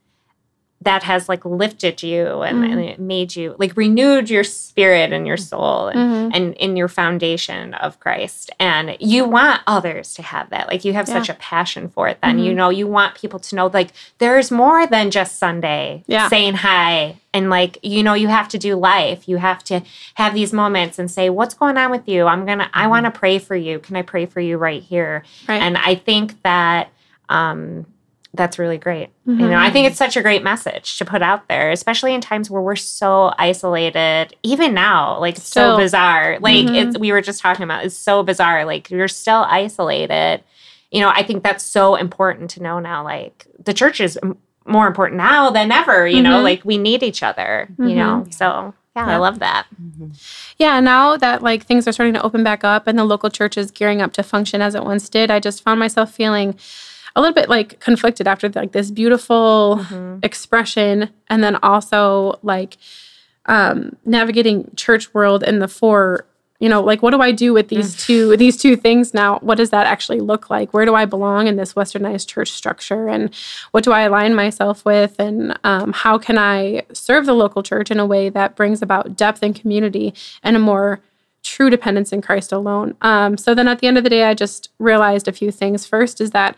that 0.83 1.03
has 1.03 1.29
like 1.29 1.43
lifted 1.45 2.01
you 2.03 2.41
and, 2.41 2.63
Mhm. 2.63 2.71
and 2.71 2.79
it 2.81 2.99
made 2.99 3.35
you 3.35 3.55
like 3.59 3.75
renewed 3.75 4.29
your 4.29 4.43
spirit 4.43 5.11
and 5.13 5.27
your 5.27 5.37
soul 5.37 5.87
and, 5.87 5.99
Mhm. 5.99 6.31
and 6.35 6.53
in 6.55 6.75
your 6.75 6.87
foundation 6.87 7.73
of 7.75 7.99
Christ. 7.99 8.49
And 8.59 8.95
you 8.99 9.25
want 9.25 9.61
others 9.67 10.13
to 10.15 10.21
have 10.21 10.49
that. 10.49 10.67
Like 10.67 10.83
you 10.85 10.93
have 10.93 11.07
Yeah. 11.07 11.15
such 11.15 11.29
a 11.29 11.33
passion 11.35 11.89
for 11.89 12.07
it. 12.07 12.17
Then 12.23 12.39
you 12.39 12.51
Mhm. 12.51 12.55
know 12.55 12.69
you 12.69 12.87
want 12.87 13.15
people 13.15 13.39
to 13.39 13.55
know 13.55 13.67
like 13.73 13.89
there's 14.17 14.51
more 14.51 14.87
than 14.87 15.11
just 15.11 15.37
Sunday 15.37 16.03
Yeah. 16.07 16.27
saying 16.27 16.55
hi 16.55 17.17
and 17.33 17.49
like 17.49 17.77
you 17.83 18.03
know 18.03 18.13
you 18.13 18.27
have 18.27 18.47
to 18.49 18.57
do 18.57 18.75
life. 18.75 19.27
You 19.27 19.37
have 19.37 19.63
to 19.65 19.81
have 20.15 20.33
these 20.33 20.53
moments 20.53 20.97
and 20.99 21.09
say 21.09 21.29
what's 21.29 21.53
going 21.53 21.77
on 21.77 21.91
with 21.91 22.07
you. 22.07 22.25
I'm 22.27 22.45
gonna 22.45 22.69
I 22.73 22.87
want 22.87 23.05
to 23.05 23.11
pray 23.11 23.37
for 23.39 23.55
you. 23.55 23.79
Can 23.79 23.95
I 23.95 24.01
pray 24.01 24.25
for 24.25 24.39
you 24.39 24.57
right 24.57 24.81
here? 24.81 25.23
Right. 25.47 25.61
And 25.61 25.77
I 25.77 25.95
think 25.95 26.41
that 26.43 26.89
um, 27.29 27.85
that's 28.35 28.57
really 28.57 28.77
great. 28.79 29.09
You 29.25 29.35
Mhm. 29.35 29.49
know, 29.51 29.57
I 29.59 29.69
think 29.69 29.85
it's 29.87 29.97
such 29.97 30.17
a 30.17 30.21
great 30.23 30.43
message 30.43 30.97
to 30.97 31.05
put 31.05 31.21
out 31.21 31.47
there, 31.47 31.69
especially 31.71 32.13
in 32.15 32.21
times 32.21 32.49
where 32.49 32.61
we're 32.61 32.75
so 32.75 33.33
isolated. 33.37 34.35
Even 34.43 34.73
now, 34.73 35.19
like 35.19 35.37
it's 35.37 35.47
so 35.47 35.77
bizarre. 35.77 36.37
Like 36.41 36.65
Mhm. 36.65 36.75
it's 36.87 36.97
we 36.97 37.11
were 37.11 37.21
just 37.21 37.41
talking 37.41 37.63
about. 37.63 37.85
It's 37.85 37.95
so 37.97 38.23
bizarre. 38.23 38.65
Like 38.65 38.89
you're 38.89 39.07
still 39.07 39.45
isolated. 39.49 40.41
You 40.91 41.01
know, 41.01 41.09
I 41.09 41.23
think 41.23 41.43
that's 41.43 41.63
so 41.63 41.95
important 41.95 42.49
to 42.51 42.63
know 42.63 42.79
now. 42.79 43.03
Like 43.03 43.45
the 43.63 43.73
church 43.73 44.01
is 44.01 44.17
m- 44.23 44.37
more 44.65 44.87
important 44.87 45.17
now 45.17 45.49
than 45.51 45.71
ever. 45.71 46.07
You 46.07 46.21
know, 46.21 46.39
Mhm. 46.39 46.43
like 46.43 46.61
we 46.63 46.77
need 46.77 47.03
each 47.03 47.21
other. 47.21 47.67
You 47.77 47.95
know, 47.95 48.25
so 48.31 48.73
yeah, 48.95 49.05
I 49.07 49.17
love 49.17 49.39
that. 49.39 49.65
Yeah, 50.57 50.79
now 50.79 51.17
that 51.17 51.43
like 51.43 51.65
things 51.65 51.87
are 51.87 51.91
starting 51.91 52.13
to 52.13 52.21
open 52.23 52.43
back 52.43 52.63
up 52.63 52.87
and 52.87 52.97
the 52.97 53.03
local 53.03 53.29
church 53.29 53.57
is 53.57 53.69
gearing 53.71 54.01
up 54.01 54.13
to 54.13 54.23
function 54.23 54.61
as 54.61 54.73
it 54.75 54.83
once 54.83 55.07
did, 55.09 55.29
I 55.29 55.39
just 55.39 55.63
found 55.63 55.79
myself 55.79 56.11
feeling 56.11 56.55
a 57.15 57.21
little 57.21 57.33
bit 57.33 57.47
like 57.49 57.79
conflicted 57.79 58.27
after 58.27 58.49
like 58.49 58.71
this 58.71 58.89
beautiful 58.91 59.79
Mhm. 59.83 60.23
expression 60.25 61.09
and 61.29 61.43
then 61.43 61.57
also 61.63 62.39
like 62.43 62.77
um 63.45 63.95
navigating 64.05 64.71
church 64.75 65.13
world 65.13 65.43
in 65.43 65.59
the 65.59 65.67
four 65.67 66.25
you 66.59 66.69
know 66.69 66.81
like 66.81 67.01
what 67.01 67.11
do 67.11 67.19
i 67.19 67.31
do 67.31 67.51
with 67.53 67.67
these 67.67 67.95
two 68.05 68.37
these 68.37 68.55
two 68.55 68.75
things 68.77 69.13
now? 69.13 69.37
What 69.39 69.57
does 69.57 69.69
that 69.71 69.85
actually 69.85 70.21
look 70.21 70.49
like? 70.49 70.73
Where 70.73 70.85
do 70.85 70.95
i 70.95 71.03
belong 71.05 71.47
in 71.47 71.57
this 71.57 71.73
westernized 71.73 72.27
church 72.27 72.51
structure? 72.51 73.09
And 73.09 73.31
what 73.71 73.83
do 73.83 73.91
i 73.91 74.01
align 74.01 74.33
myself 74.33 74.85
with? 74.85 75.19
And 75.19 75.59
um, 75.65 75.91
how 75.93 76.17
can 76.17 76.37
i 76.37 76.83
serve 76.93 77.25
the 77.25 77.33
local 77.33 77.63
church 77.63 77.91
in 77.91 77.99
a 77.99 78.05
way 78.05 78.29
that 78.29 78.55
brings 78.55 78.81
about 78.81 79.17
depth 79.17 79.43
and 79.43 79.53
community 79.53 80.13
and 80.41 80.55
a 80.55 80.59
more 80.59 81.01
true 81.43 81.69
dependence 81.69 82.13
in 82.13 82.21
christ 82.21 82.53
alone? 82.53 82.95
Um, 83.01 83.35
so 83.35 83.53
then 83.53 83.67
at 83.67 83.79
the 83.79 83.87
end 83.87 83.97
of 83.97 84.05
the 84.05 84.09
day 84.09 84.23
i 84.23 84.33
just 84.33 84.69
realized 84.79 85.27
a 85.27 85.33
few 85.33 85.51
things. 85.51 85.85
First 85.85 86.21
is 86.21 86.31
that 86.31 86.57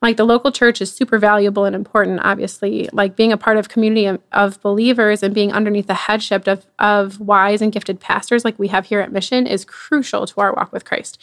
like 0.00 0.16
the 0.16 0.24
local 0.24 0.52
church 0.52 0.80
is 0.80 0.92
super 0.92 1.18
valuable 1.18 1.64
and 1.64 1.74
important 1.74 2.20
obviously. 2.22 2.88
Like 2.92 3.16
being 3.16 3.32
a 3.32 3.36
part 3.36 3.56
of 3.56 3.68
community 3.68 4.06
of, 4.06 4.20
of 4.32 4.60
believers 4.60 5.22
and 5.22 5.34
being 5.34 5.52
underneath 5.52 5.86
the 5.86 5.94
headship 5.94 6.46
of, 6.46 6.66
of 6.78 7.18
wise 7.20 7.60
and 7.60 7.72
gifted 7.72 8.00
pastors 8.00 8.44
like 8.44 8.58
we 8.58 8.68
have 8.68 8.86
here 8.86 9.00
at 9.00 9.12
mission 9.12 9.46
is 9.46 9.64
crucial 9.64 10.26
to 10.26 10.40
our 10.40 10.52
walk 10.52 10.72
with 10.72 10.84
christ. 10.84 11.20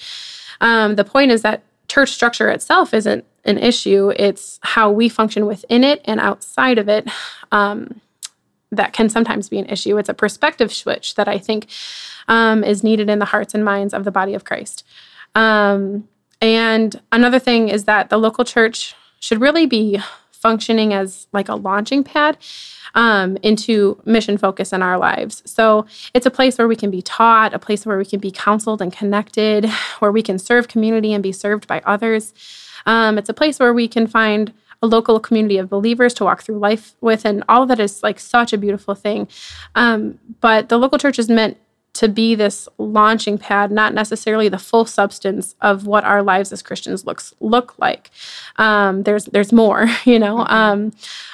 Um, 0.62 0.96
the 0.96 1.06
point 1.06 1.32
is 1.32 1.42
that 1.42 1.64
church 1.88 2.12
structure 2.12 2.50
itself 2.50 2.94
isn't 2.94 3.26
an 3.46 3.58
issue. 3.58 4.12
It's 4.16 4.60
how 4.64 4.92
we 4.92 5.08
function 5.08 5.46
within 5.46 5.84
it 5.84 6.02
and 6.06 6.20
outside 6.20 6.78
of 6.78 6.90
it 6.90 7.08
um, 7.52 8.02
that 8.72 8.92
can 8.92 9.08
sometimes 9.08 9.48
be 9.48 9.60
an 9.60 9.68
issue. 9.68 9.98
It's 9.98 10.10
a 10.10 10.14
perspective 10.14 10.74
switch 10.74 11.16
that 11.16 11.28
i 11.28 11.38
think 11.38 11.68
um, 12.28 12.64
is 12.64 12.84
needed 12.84 13.10
in 13.10 13.20
the 13.20 13.26
hearts 13.26 13.54
and 13.54 13.64
minds 13.64 13.94
of 13.94 14.04
the 14.04 14.12
body 14.12 14.34
of 14.34 14.44
christ. 14.44 14.84
Um, 15.34 16.08
and 16.42 17.00
another 17.12 17.40
thing 17.40 17.70
is 17.70 17.86
that 17.86 18.10
the 18.10 18.18
local 18.18 18.46
church 18.46 18.96
should 19.20 19.42
really 19.42 19.66
be 19.66 20.00
functioning 20.32 20.94
as 20.94 21.28
like 21.34 21.50
a 21.50 21.56
launching 21.56 22.04
pad 22.04 22.38
um, 22.94 23.38
into 23.42 24.00
mission 24.06 24.38
focus 24.38 24.72
in 24.72 24.82
our 24.82 24.98
lives. 24.98 25.42
So 25.46 25.86
it's 26.14 26.26
a 26.26 26.32
place 26.32 26.58
where 26.58 26.68
we 26.68 26.76
can 26.76 26.92
be 26.92 27.02
taught, 27.02 27.54
a 27.54 27.60
place 27.60 27.86
where 27.86 27.98
we 27.98 28.06
can 28.06 28.20
be 28.20 28.32
counseled 28.32 28.82
and 28.82 28.94
connected, 28.94 29.70
where 30.00 30.12
we 30.12 30.22
can 30.22 30.38
serve 30.38 30.68
community 30.68 31.14
and 31.14 31.24
be 31.24 31.32
served 31.32 31.68
by 31.68 31.82
others. 31.86 32.34
Um, 32.86 33.18
it's 33.18 33.30
a 33.30 33.34
place 33.34 33.60
where 33.60 33.74
we 33.74 33.88
can 33.88 34.08
find 34.08 34.54
a 34.82 34.88
local 34.88 35.20
community 35.20 35.58
of 35.58 35.70
believers 35.70 36.14
to 36.16 36.24
walk 36.24 36.44
through 36.44 36.60
life 36.60 36.96
with, 37.02 37.26
and 37.26 37.44
all 37.50 37.66
that 37.66 37.80
is 37.80 38.04
like 38.04 38.20
such 38.20 38.54
a 38.54 38.58
beautiful 38.58 38.94
thing. 38.94 39.28
Um, 39.74 40.20
but 40.42 40.70
the 40.70 40.78
local 40.78 41.00
church 41.00 41.18
is 41.18 41.30
meant 41.30 41.58
to 41.96 42.10
be 42.10 42.36
this 42.36 42.68
launching 42.78 43.38
pad, 43.38 43.72
not 43.72 43.94
necessarily 43.94 44.50
the 44.50 44.60
full 44.60 44.86
substance 44.86 45.56
of 45.62 45.88
what 45.88 46.04
our 46.04 46.22
lives 46.22 46.52
as 46.52 46.62
Christians 46.62 47.06
looks 47.06 47.34
look 47.40 47.78
like. 47.80 48.12
Um, 48.58 49.04
there's 49.04 49.26
there's 49.26 49.52
more, 49.52 49.88
you 50.06 50.20
know. 50.20 50.46
Um, 50.48 50.92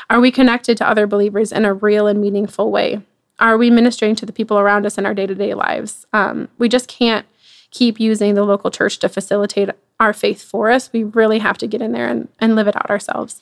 are 0.10 0.20
we 0.20 0.32
connected 0.32 0.78
to 0.78 0.88
other 0.88 1.08
believers 1.08 1.52
in 1.52 1.66
a 1.66 1.74
real 1.74 2.08
and 2.08 2.22
meaningful 2.22 2.72
way? 2.72 3.02
Are 3.40 3.58
we 3.58 3.72
ministering 3.72 4.16
to 4.18 4.26
the 4.26 4.32
people 4.32 4.60
around 4.60 4.86
us 4.86 4.98
in 4.98 5.06
our 5.06 5.16
day 5.16 5.26
to 5.26 5.36
day 5.36 5.56
lives? 5.56 6.06
Um, 6.14 6.48
we 6.60 6.70
just 6.70 6.88
can't 6.88 7.26
keep 7.72 8.00
using 8.00 8.36
the 8.36 8.44
local 8.44 8.70
church 8.70 9.00
to 9.00 9.10
facilitate 9.10 9.70
our 10.00 10.14
faith 10.14 10.44
for 10.44 10.70
us. 10.70 10.92
We 10.94 11.04
really 11.04 11.40
have 11.40 11.58
to 11.60 11.68
get 11.68 11.82
in 11.82 11.92
there 11.92 12.08
and, 12.08 12.28
and 12.40 12.56
live 12.56 12.68
it 12.68 12.76
out 12.76 12.90
ourselves. 12.90 13.42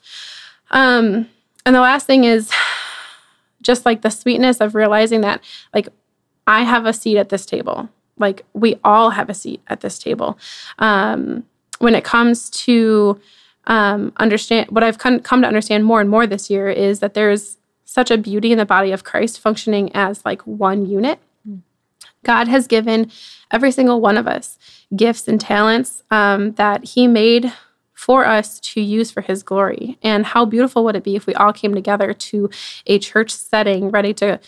Um, 0.72 1.28
and 1.66 1.76
the 1.76 1.82
last 1.82 2.06
thing 2.08 2.24
is 2.24 2.52
just 3.62 3.86
like 3.86 4.04
the 4.04 4.10
sweetness 4.10 4.62
of 4.62 4.76
realizing 4.76 5.22
that, 5.22 5.42
like, 5.74 5.90
I 6.50 6.64
have 6.64 6.88
a 6.88 6.94
seat 6.94 7.20
at 7.20 7.30
this 7.30 7.46
table. 7.46 7.90
Like 8.18 8.44
we 8.54 8.80
all 8.84 9.12
have 9.12 9.30
a 9.30 9.36
seat 9.36 9.62
at 9.68 9.82
this 9.82 10.00
table. 10.00 10.40
Um, 10.80 11.46
when 11.78 11.94
it 11.94 12.04
comes 12.04 12.50
to 12.66 13.22
um, 13.68 14.12
understand 14.18 14.72
what 14.72 14.84
I've 14.84 14.98
come, 14.98 15.20
come 15.20 15.44
to 15.44 15.48
understand 15.48 15.86
more 15.86 16.02
and 16.02 16.10
more 16.10 16.26
this 16.26 16.50
year 16.50 16.68
is 16.68 17.02
that 17.02 17.14
there's 17.14 17.58
such 17.86 18.10
a 18.10 18.18
beauty 18.18 18.52
in 18.52 18.58
the 18.58 18.66
body 18.66 18.92
of 18.92 19.04
Christ 19.04 19.40
functioning 19.40 19.96
as 19.96 20.26
like 20.26 20.42
one 20.42 20.88
unit. 20.88 21.20
God 22.26 22.48
has 22.48 22.68
given 22.68 23.12
every 23.52 23.72
single 23.72 24.02
one 24.02 24.18
of 24.18 24.28
us 24.28 24.58
gifts 24.96 25.28
and 25.28 25.40
talents 25.40 26.02
um, 26.10 26.54
that 26.54 26.84
He 26.84 27.08
made 27.08 27.54
for 27.94 28.26
us 28.26 28.60
to 28.62 28.82
use 28.82 29.12
for 29.12 29.22
His 29.22 29.44
glory. 29.44 30.00
And 30.02 30.26
how 30.26 30.46
beautiful 30.46 30.84
would 30.86 30.96
it 30.96 31.04
be 31.04 31.16
if 31.16 31.28
we 31.28 31.36
all 31.36 31.54
came 31.54 31.76
together 31.76 32.12
to 32.14 32.50
a 32.88 32.98
church 32.98 33.30
setting 33.30 33.92
ready 33.92 34.16
to 34.16 34.40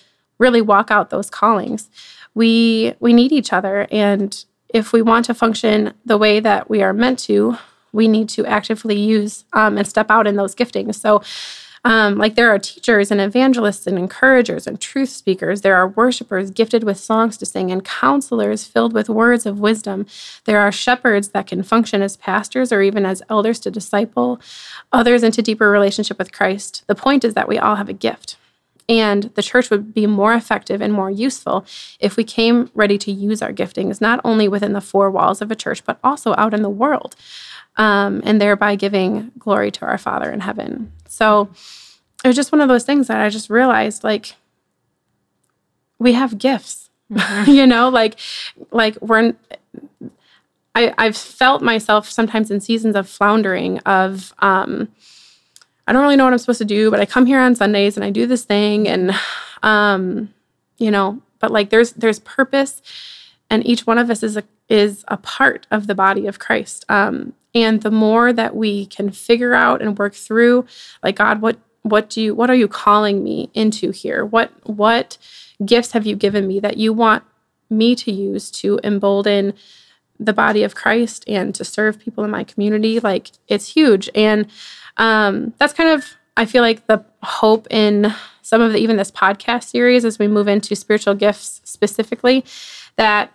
really 0.42 0.62
walk 0.62 0.92
out 0.92 1.10
those 1.10 1.30
callings? 1.30 1.90
We 2.34 2.96
we 3.00 3.14
need 3.14 3.32
each 3.32 3.54
other, 3.54 3.88
and 3.92 4.44
if 4.70 4.92
we 4.92 5.02
want 5.02 5.26
to 5.26 5.34
function 5.34 5.94
the 6.06 6.18
way 6.18 6.40
that 6.40 6.70
we 6.70 6.82
are 6.82 6.94
meant 6.94 7.20
to, 7.20 7.58
we 7.94 8.08
need 8.08 8.28
to 8.30 8.46
actively 8.46 9.00
use 9.00 9.46
um, 9.54 9.78
and 9.78 9.88
step 9.88 10.10
out 10.10 10.28
in 10.28 10.36
those 10.36 10.56
giftings. 10.56 10.96
So. 10.96 11.22
Um, 11.84 12.20
like 12.20 12.36
there 12.36 12.54
are 12.54 12.60
teachers 12.60 13.10
and 13.10 13.20
evangelists 13.20 13.88
and 13.88 13.98
encouragers 13.98 14.68
and 14.68 14.80
truth 14.80 15.10
speakers. 15.10 15.62
There 15.62 15.76
are 15.76 15.88
worshipers 15.88 16.52
gifted 16.52 16.84
with 16.84 17.00
songs 17.00 17.38
to 17.38 17.46
sing 17.48 17.72
and 17.72 17.84
counselors 17.84 18.66
filled 18.66 18.94
with 18.94 19.10
words 19.10 19.48
of 19.48 19.60
wisdom. 19.60 20.06
There 20.46 20.60
are 20.60 20.72
shepherds 20.72 21.30
that 21.30 21.48
can 21.48 21.64
function 21.64 22.04
as 22.04 22.18
pastors 22.18 22.72
or 22.72 22.84
even 22.84 23.04
as 23.04 23.24
elders 23.30 23.60
to 23.62 23.72
disciple 23.72 24.40
others 24.92 25.24
into 25.24 25.42
deeper 25.42 25.72
relationship 25.72 26.20
with 26.20 26.32
Christ. 26.32 26.84
The 26.86 26.94
point 26.94 27.26
is 27.26 27.34
that 27.34 27.50
we 27.50 27.58
all 27.58 27.78
have 27.78 27.90
a 27.90 27.94
gift. 27.94 28.38
And 28.92 29.32
the 29.36 29.42
church 29.42 29.70
would 29.70 29.94
be 29.94 30.06
more 30.06 30.34
effective 30.34 30.82
and 30.82 30.92
more 30.92 31.10
useful 31.10 31.66
if 32.02 32.18
we 32.18 32.26
came 32.26 32.70
ready 32.76 32.98
to 32.98 33.10
use 33.10 33.42
our 33.42 33.54
giftings, 33.54 34.02
not 34.02 34.20
only 34.26 34.50
within 34.50 34.74
the 34.74 34.82
four 34.82 35.10
walls 35.10 35.42
of 35.42 35.50
a 35.50 35.56
church, 35.56 35.86
but 35.86 35.98
also 36.04 36.36
out 36.38 36.54
in 36.54 36.62
the 36.62 36.70
world, 36.70 37.16
um, 37.78 38.22
and 38.26 38.42
thereby 38.42 38.76
giving 38.76 39.32
glory 39.40 39.72
to 39.72 39.86
our 39.86 39.98
Father 39.98 40.30
in 40.30 40.42
heaven. 40.42 40.92
So 41.08 41.50
it 42.22 42.28
was 42.28 42.36
just 42.36 42.52
one 42.52 42.60
of 42.60 42.68
those 42.68 42.84
things 42.84 43.08
that 43.08 43.22
I 43.22 43.30
just 43.30 43.50
realized 43.50 44.04
like, 44.04 44.36
we 45.98 46.12
have 46.12 46.38
gifts, 46.38 46.90
you 47.48 47.66
know, 47.66 47.88
like, 47.88 48.20
like 48.72 48.98
we're, 49.02 49.34
I, 50.76 50.94
I've 50.98 51.16
felt 51.16 51.62
myself 51.62 52.10
sometimes 52.10 52.52
in 52.52 52.60
seasons 52.60 52.98
of 52.98 53.08
floundering, 53.08 53.80
of, 53.80 54.34
um, 54.40 54.90
I 55.92 55.94
don't 55.94 56.04
really 56.04 56.16
know 56.16 56.24
what 56.24 56.32
I'm 56.32 56.40
supposed 56.40 56.60
to 56.60 56.66
do, 56.66 56.90
but 56.90 57.02
I 57.02 57.06
come 57.06 57.26
here 57.26 57.42
on 57.42 57.54
Sundays 57.54 57.98
and 57.98 58.06
I 58.06 58.12
do 58.12 58.26
this 58.26 58.46
thing 58.46 58.88
and 58.88 59.12
um 59.62 60.34
you 60.78 60.90
know, 60.90 61.22
but 61.40 61.52
like 61.52 61.70
there's 61.70 61.92
there's 61.92 62.20
purpose 62.20 62.82
and 63.50 63.68
each 63.68 63.86
one 63.86 63.98
of 63.98 64.10
us 64.10 64.24
is 64.24 64.38
a 64.38 64.46
is 64.70 65.04
a 65.10 65.18
part 65.18 65.68
of 65.70 65.88
the 65.88 65.94
body 65.94 66.28
of 66.28 66.40
Christ. 66.40 66.86
Um 66.88 67.34
and 67.54 67.82
the 67.82 67.92
more 67.92 68.32
that 68.32 68.56
we 68.56 68.86
can 68.86 69.12
figure 69.12 69.54
out 69.54 69.82
and 69.82 70.00
work 70.00 70.14
through 70.14 70.66
like 71.04 71.18
God 71.18 71.42
what 71.42 71.58
what 71.82 72.10
do 72.10 72.22
you 72.22 72.34
what 72.34 72.50
are 72.50 72.56
you 72.56 72.70
calling 72.70 73.22
me 73.22 73.50
into 73.54 73.92
here? 73.92 74.24
What 74.24 74.50
what 74.64 75.18
gifts 75.66 75.92
have 75.92 76.06
you 76.06 76.16
given 76.16 76.48
me 76.48 76.62
that 76.62 76.78
you 76.78 76.94
want 76.94 77.26
me 77.70 77.96
to 77.96 78.14
use 78.14 78.50
to 78.52 78.80
embolden 78.82 79.56
the 80.18 80.32
body 80.32 80.64
of 80.64 80.74
Christ 80.74 81.26
and 81.28 81.54
to 81.56 81.66
serve 81.66 82.00
people 82.00 82.24
in 82.24 82.32
my 82.32 82.46
community? 82.46 83.02
Like 83.02 83.32
it's 83.50 83.74
huge 83.74 84.10
and 84.16 84.48
um, 84.98 85.54
that's 85.58 85.74
kind 85.74 85.90
of 85.90 86.16
I 86.38 86.46
feel 86.46 86.62
like 86.62 86.88
the 86.88 87.04
hope 87.24 87.68
in 87.70 88.14
some 88.42 88.62
of 88.62 88.74
the, 88.74 88.80
even 88.80 88.98
this 88.98 89.12
podcast 89.12 89.66
series 89.66 90.06
as 90.06 90.18
we 90.18 90.28
move 90.28 90.48
into 90.48 90.76
spiritual 90.76 91.14
gifts 91.14 91.62
specifically, 91.64 92.44
that 92.96 93.32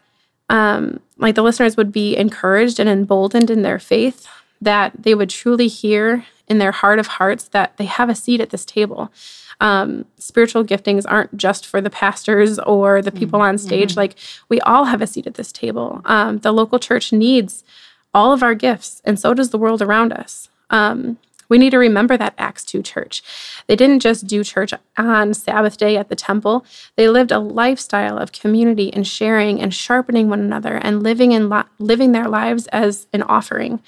um, 0.49 1.01
like 1.19 1.35
the 1.35 1.43
listeners 1.43 1.77
would 1.77 1.93
be 1.93 2.17
encouraged 2.17 2.79
and 2.79 2.89
emboldened 2.89 3.51
in 3.51 3.63
their 3.63 3.79
faith, 3.79 4.27
that 4.61 4.93
they 4.99 5.15
would 5.15 5.31
truly 5.31 5.69
hear 5.69 6.27
in 6.49 6.59
their 6.59 6.73
heart 6.73 6.99
of 6.99 7.07
hearts 7.07 7.49
that 7.49 7.77
they 7.77 7.85
have 7.85 8.09
a 8.09 8.15
seat 8.15 8.41
at 8.41 8.51
this 8.51 8.65
table. 8.65 9.13
Um, 9.59 10.05
spiritual 10.19 10.65
giftings 10.65 11.05
aren't 11.09 11.37
just 11.37 11.67
for 11.67 11.81
the 11.81 11.91
pastors 11.91 12.59
or 12.59 13.01
the 13.01 13.11
people 13.11 13.41
on 13.41 13.57
stage. 13.57 13.91
Mm-hmm. 13.91 14.01
Like 14.01 14.17
we 14.49 14.61
all 14.61 14.85
have 14.85 15.01
a 15.01 15.07
seat 15.07 15.27
at 15.27 15.35
this 15.35 15.51
table. 15.51 16.03
Um, 16.05 16.39
the 16.39 16.53
local 16.53 16.79
church 16.79 17.13
needs 17.13 17.65
all 18.13 18.33
of 18.33 18.43
our 18.43 18.55
gifts, 18.55 19.01
and 19.05 19.19
so 19.19 19.35
does 19.35 19.51
the 19.51 19.59
world 19.59 19.83
around 19.83 20.13
us. 20.13 20.49
Um, 20.71 21.19
we 21.49 21.59
need 21.59 21.71
to 21.71 21.79
remember 21.79 22.17
that 22.17 22.35
Acts 22.39 22.65
2 22.65 22.83
church. 22.83 23.23
They 23.67 23.77
didn't 23.77 24.01
just 24.01 24.27
do 24.27 24.45
church 24.45 24.73
on 24.97 25.35
Sabbath 25.35 25.77
day 25.77 25.97
at 25.97 26.09
the 26.09 26.17
temple, 26.17 26.65
they 26.97 27.09
lived 27.09 27.33
a 27.33 27.39
lifestyle 27.39 28.19
of 28.19 28.33
community 28.33 28.93
and 28.93 29.07
sharing 29.07 29.61
and 29.61 29.73
sharpening 29.73 30.29
one 30.29 30.41
another 30.41 30.77
and 30.77 31.03
living 31.03 31.33
in 31.33 31.49
li- 31.49 31.63
living 31.79 32.13
their 32.13 32.29
lives 32.29 32.67
as 32.69 33.07
an 33.13 33.23
offering. 33.23 33.81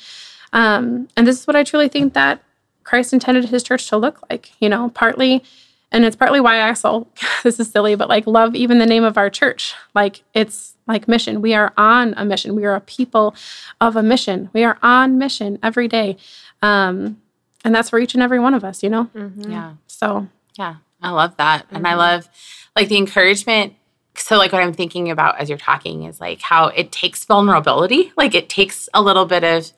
Um, 0.53 1.09
and 1.17 1.27
this 1.27 1.41
is 1.41 1.47
what 1.47 1.57
I 1.57 1.65
truly 1.65 1.89
think 1.89 2.15
that 2.15 2.43
Christ 2.85 3.13
intended 3.13 3.47
his 3.47 3.63
church 3.63 3.89
to 3.89 3.97
look 3.97 4.21
like, 4.31 4.53
you 4.61 4.69
know, 4.69 4.89
partly 4.91 5.43
and 5.91 6.05
it's 6.05 6.17
partly 6.17 6.41
why 6.41 6.57
I 6.59 6.69
also 6.69 7.07
this 7.43 7.59
is 7.61 7.71
silly, 7.71 7.95
but 7.95 8.09
like 8.09 8.27
love 8.27 8.55
even 8.55 8.79
the 8.79 8.87
name 8.87 9.05
of 9.05 9.19
our 9.19 9.31
church. 9.31 9.75
Like 9.95 10.23
it's 10.35 10.75
like 10.87 11.09
mission. 11.09 11.43
We 11.43 11.55
are 11.55 11.73
on 11.77 12.15
a 12.17 12.25
mission. 12.25 12.55
We 12.55 12.65
are 12.65 12.75
a 12.75 12.81
people 12.81 13.35
of 13.81 13.97
a 13.97 14.03
mission. 14.03 14.51
We 14.53 14.65
are 14.65 14.79
on 14.83 15.19
mission 15.19 15.59
every 15.63 15.89
day. 15.89 16.17
Um, 16.63 17.21
and 17.69 17.75
that's 17.75 17.91
for 17.91 17.99
each 17.99 18.15
and 18.15 18.23
every 18.23 18.39
one 18.41 18.55
of 18.55 18.65
us, 18.65 18.83
you 18.83 18.89
know? 18.89 19.11
Yeah. 19.37 19.75
So 19.87 20.27
Yeah, 20.59 20.77
I 21.03 21.11
love 21.11 21.37
that. 21.37 21.67
And 21.71 21.87
I 21.87 21.95
love 21.95 22.27
like 22.75 22.89
the 22.89 22.97
encouragement. 22.97 23.75
So, 24.15 24.37
like, 24.39 24.53
what 24.53 24.63
I'm 24.63 24.73
thinking 24.73 25.11
about 25.11 25.39
as 25.39 25.49
you're 25.51 25.59
talking 25.59 26.05
is 26.05 26.19
like 26.19 26.41
how 26.41 26.69
it 26.69 26.91
takes 26.91 27.25
vulnerability. 27.27 28.11
Like, 28.17 28.35
it 28.35 28.49
takes 28.49 28.89
a 28.95 29.03
little 29.03 29.27
bit 29.27 29.45
of 29.45 29.71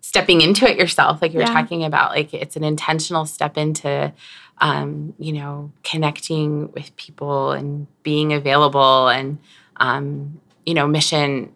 stepping 0.00 0.40
into 0.42 0.68
it 0.68 0.76
yourself. 0.76 1.22
Like, 1.22 1.32
you 1.32 1.38
were 1.38 1.44
Yeah. 1.46 1.52
talking 1.54 1.84
about, 1.84 2.10
like, 2.10 2.34
it's 2.34 2.56
an 2.56 2.64
intentional 2.64 3.24
step 3.26 3.56
into, 3.56 4.12
um, 4.58 5.14
you 5.18 5.32
know, 5.32 5.70
connecting 5.84 6.72
with 6.72 6.94
people 6.96 7.52
and 7.52 7.86
being 8.02 8.32
available. 8.34 9.08
And, 9.08 9.38
um, 9.78 10.40
you 10.66 10.74
know, 10.74 10.86
mission 10.86 11.52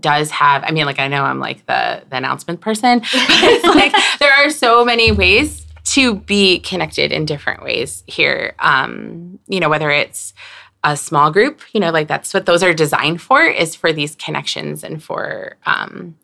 does 0.00 0.30
have, 0.30 0.64
I 0.64 0.70
mean, 0.70 0.86
like, 0.86 0.98
I 0.98 1.08
know 1.08 1.22
I'm 1.22 1.40
like 1.40 1.66
the, 1.66 2.02
the 2.08 2.16
announcement 2.16 2.60
person, 2.60 2.98
but 3.00 3.08
it's 3.12 3.64
like 3.64 3.92
there 4.18 4.32
are 4.32 4.50
so 4.50 4.84
many 4.84 5.12
ways 5.12 5.66
to 5.84 6.14
be 6.14 6.60
connected 6.60 7.12
in 7.12 7.26
different 7.26 7.62
ways 7.62 8.04
here. 8.06 8.54
Um, 8.58 9.38
you 9.48 9.60
know, 9.60 9.68
whether 9.68 9.90
it's 9.90 10.32
a 10.84 10.96
small 10.96 11.30
group, 11.30 11.60
you 11.72 11.80
know, 11.80 11.90
like 11.90 12.08
that's 12.08 12.32
what 12.34 12.46
those 12.46 12.62
are 12.62 12.74
designed 12.74 13.20
for, 13.20 13.42
is 13.42 13.74
for 13.74 13.92
these 13.92 14.14
connections 14.16 14.82
and 14.82 15.02
for 15.02 15.56
um, 15.66 16.16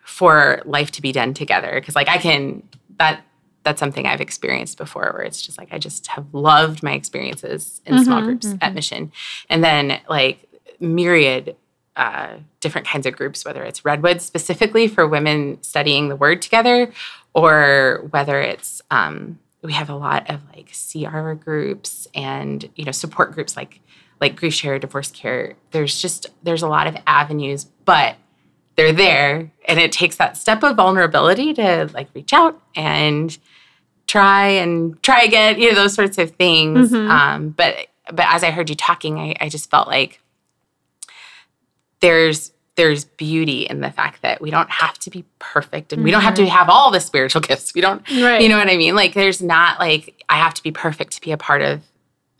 for 0.00 0.62
life 0.64 0.90
to 0.92 1.02
be 1.02 1.12
done 1.12 1.34
together. 1.34 1.72
Because 1.74 1.94
like 1.94 2.08
I 2.08 2.18
can 2.18 2.62
that 2.98 3.22
that's 3.62 3.80
something 3.80 4.06
I've 4.06 4.20
experienced 4.20 4.76
before, 4.76 5.10
where 5.12 5.22
it's 5.22 5.40
just 5.40 5.58
like 5.58 5.68
I 5.72 5.78
just 5.78 6.06
have 6.08 6.26
loved 6.32 6.82
my 6.82 6.92
experiences 6.92 7.80
in 7.86 8.04
small 8.04 8.22
groups 8.22 8.54
at 8.60 8.74
Mission, 8.74 9.12
and 9.48 9.64
then 9.64 10.00
like 10.08 10.48
myriad 10.80 11.56
uh, 11.96 12.36
different 12.60 12.86
kinds 12.86 13.06
of 13.06 13.16
groups, 13.16 13.44
whether 13.44 13.62
it's 13.62 13.84
Redwood 13.84 14.20
specifically 14.20 14.88
for 14.88 15.06
women 15.06 15.62
studying 15.62 16.08
the 16.08 16.16
Word 16.16 16.42
together, 16.42 16.92
or 17.34 18.06
whether 18.10 18.40
it's 18.40 18.82
um, 18.90 19.38
we 19.62 19.72
have 19.72 19.88
a 19.90 19.94
lot 19.94 20.28
of 20.28 20.40
like 20.54 20.72
CR 20.72 21.32
groups 21.32 22.06
and 22.14 22.68
you 22.76 22.84
know 22.84 22.92
support 22.92 23.32
groups 23.32 23.56
like 23.56 23.80
like 24.20 24.36
grief 24.36 24.54
share, 24.54 24.78
divorce 24.78 25.10
care. 25.10 25.54
There's 25.70 26.00
just 26.00 26.26
there's 26.42 26.62
a 26.62 26.68
lot 26.68 26.86
of 26.86 26.96
avenues, 27.06 27.64
but 27.84 28.16
they're 28.76 28.92
there, 28.92 29.50
and 29.66 29.78
it 29.78 29.92
takes 29.92 30.16
that 30.16 30.36
step 30.36 30.62
of 30.62 30.76
vulnerability 30.76 31.54
to 31.54 31.88
like 31.94 32.08
reach 32.14 32.32
out 32.32 32.60
and 32.74 33.36
try 34.06 34.48
and 34.48 35.00
try 35.02 35.22
again, 35.22 35.60
you 35.60 35.70
know 35.70 35.76
those 35.76 35.94
sorts 35.94 36.18
of 36.18 36.32
things. 36.32 36.92
Um, 37.10 37.50
but 37.50 37.86
but 38.12 38.26
as 38.28 38.42
I 38.44 38.50
heard 38.50 38.68
you 38.68 38.76
talking, 38.76 39.18
I, 39.18 39.34
I 39.40 39.48
just 39.48 39.70
felt 39.70 39.88
like 39.88 40.20
there's 42.04 42.52
there's 42.76 43.04
beauty 43.04 43.62
in 43.66 43.80
the 43.80 43.90
fact 43.90 44.20
that 44.22 44.40
we 44.40 44.50
don't 44.50 44.68
have 44.68 44.98
to 44.98 45.08
be 45.10 45.24
perfect 45.38 45.92
and 45.92 46.02
we 46.02 46.10
don't 46.10 46.22
have 46.22 46.34
to 46.34 46.44
have 46.46 46.68
all 46.68 46.90
the 46.90 46.98
spiritual 47.00 47.40
gifts. 47.48 47.72
We 47.72 47.80
don't 47.80 48.02
Right. 48.10 48.40
you 48.42 48.48
know 48.48 48.58
what 48.58 48.68
I 48.68 48.76
mean? 48.76 48.94
Like 48.96 49.14
there's 49.14 49.40
not 49.40 49.78
like 49.78 50.24
I 50.28 50.36
have 50.38 50.54
to 50.54 50.62
be 50.62 50.72
perfect 50.72 51.12
to 51.14 51.20
be 51.20 51.30
a 51.32 51.36
part 51.36 51.62
of 51.62 51.82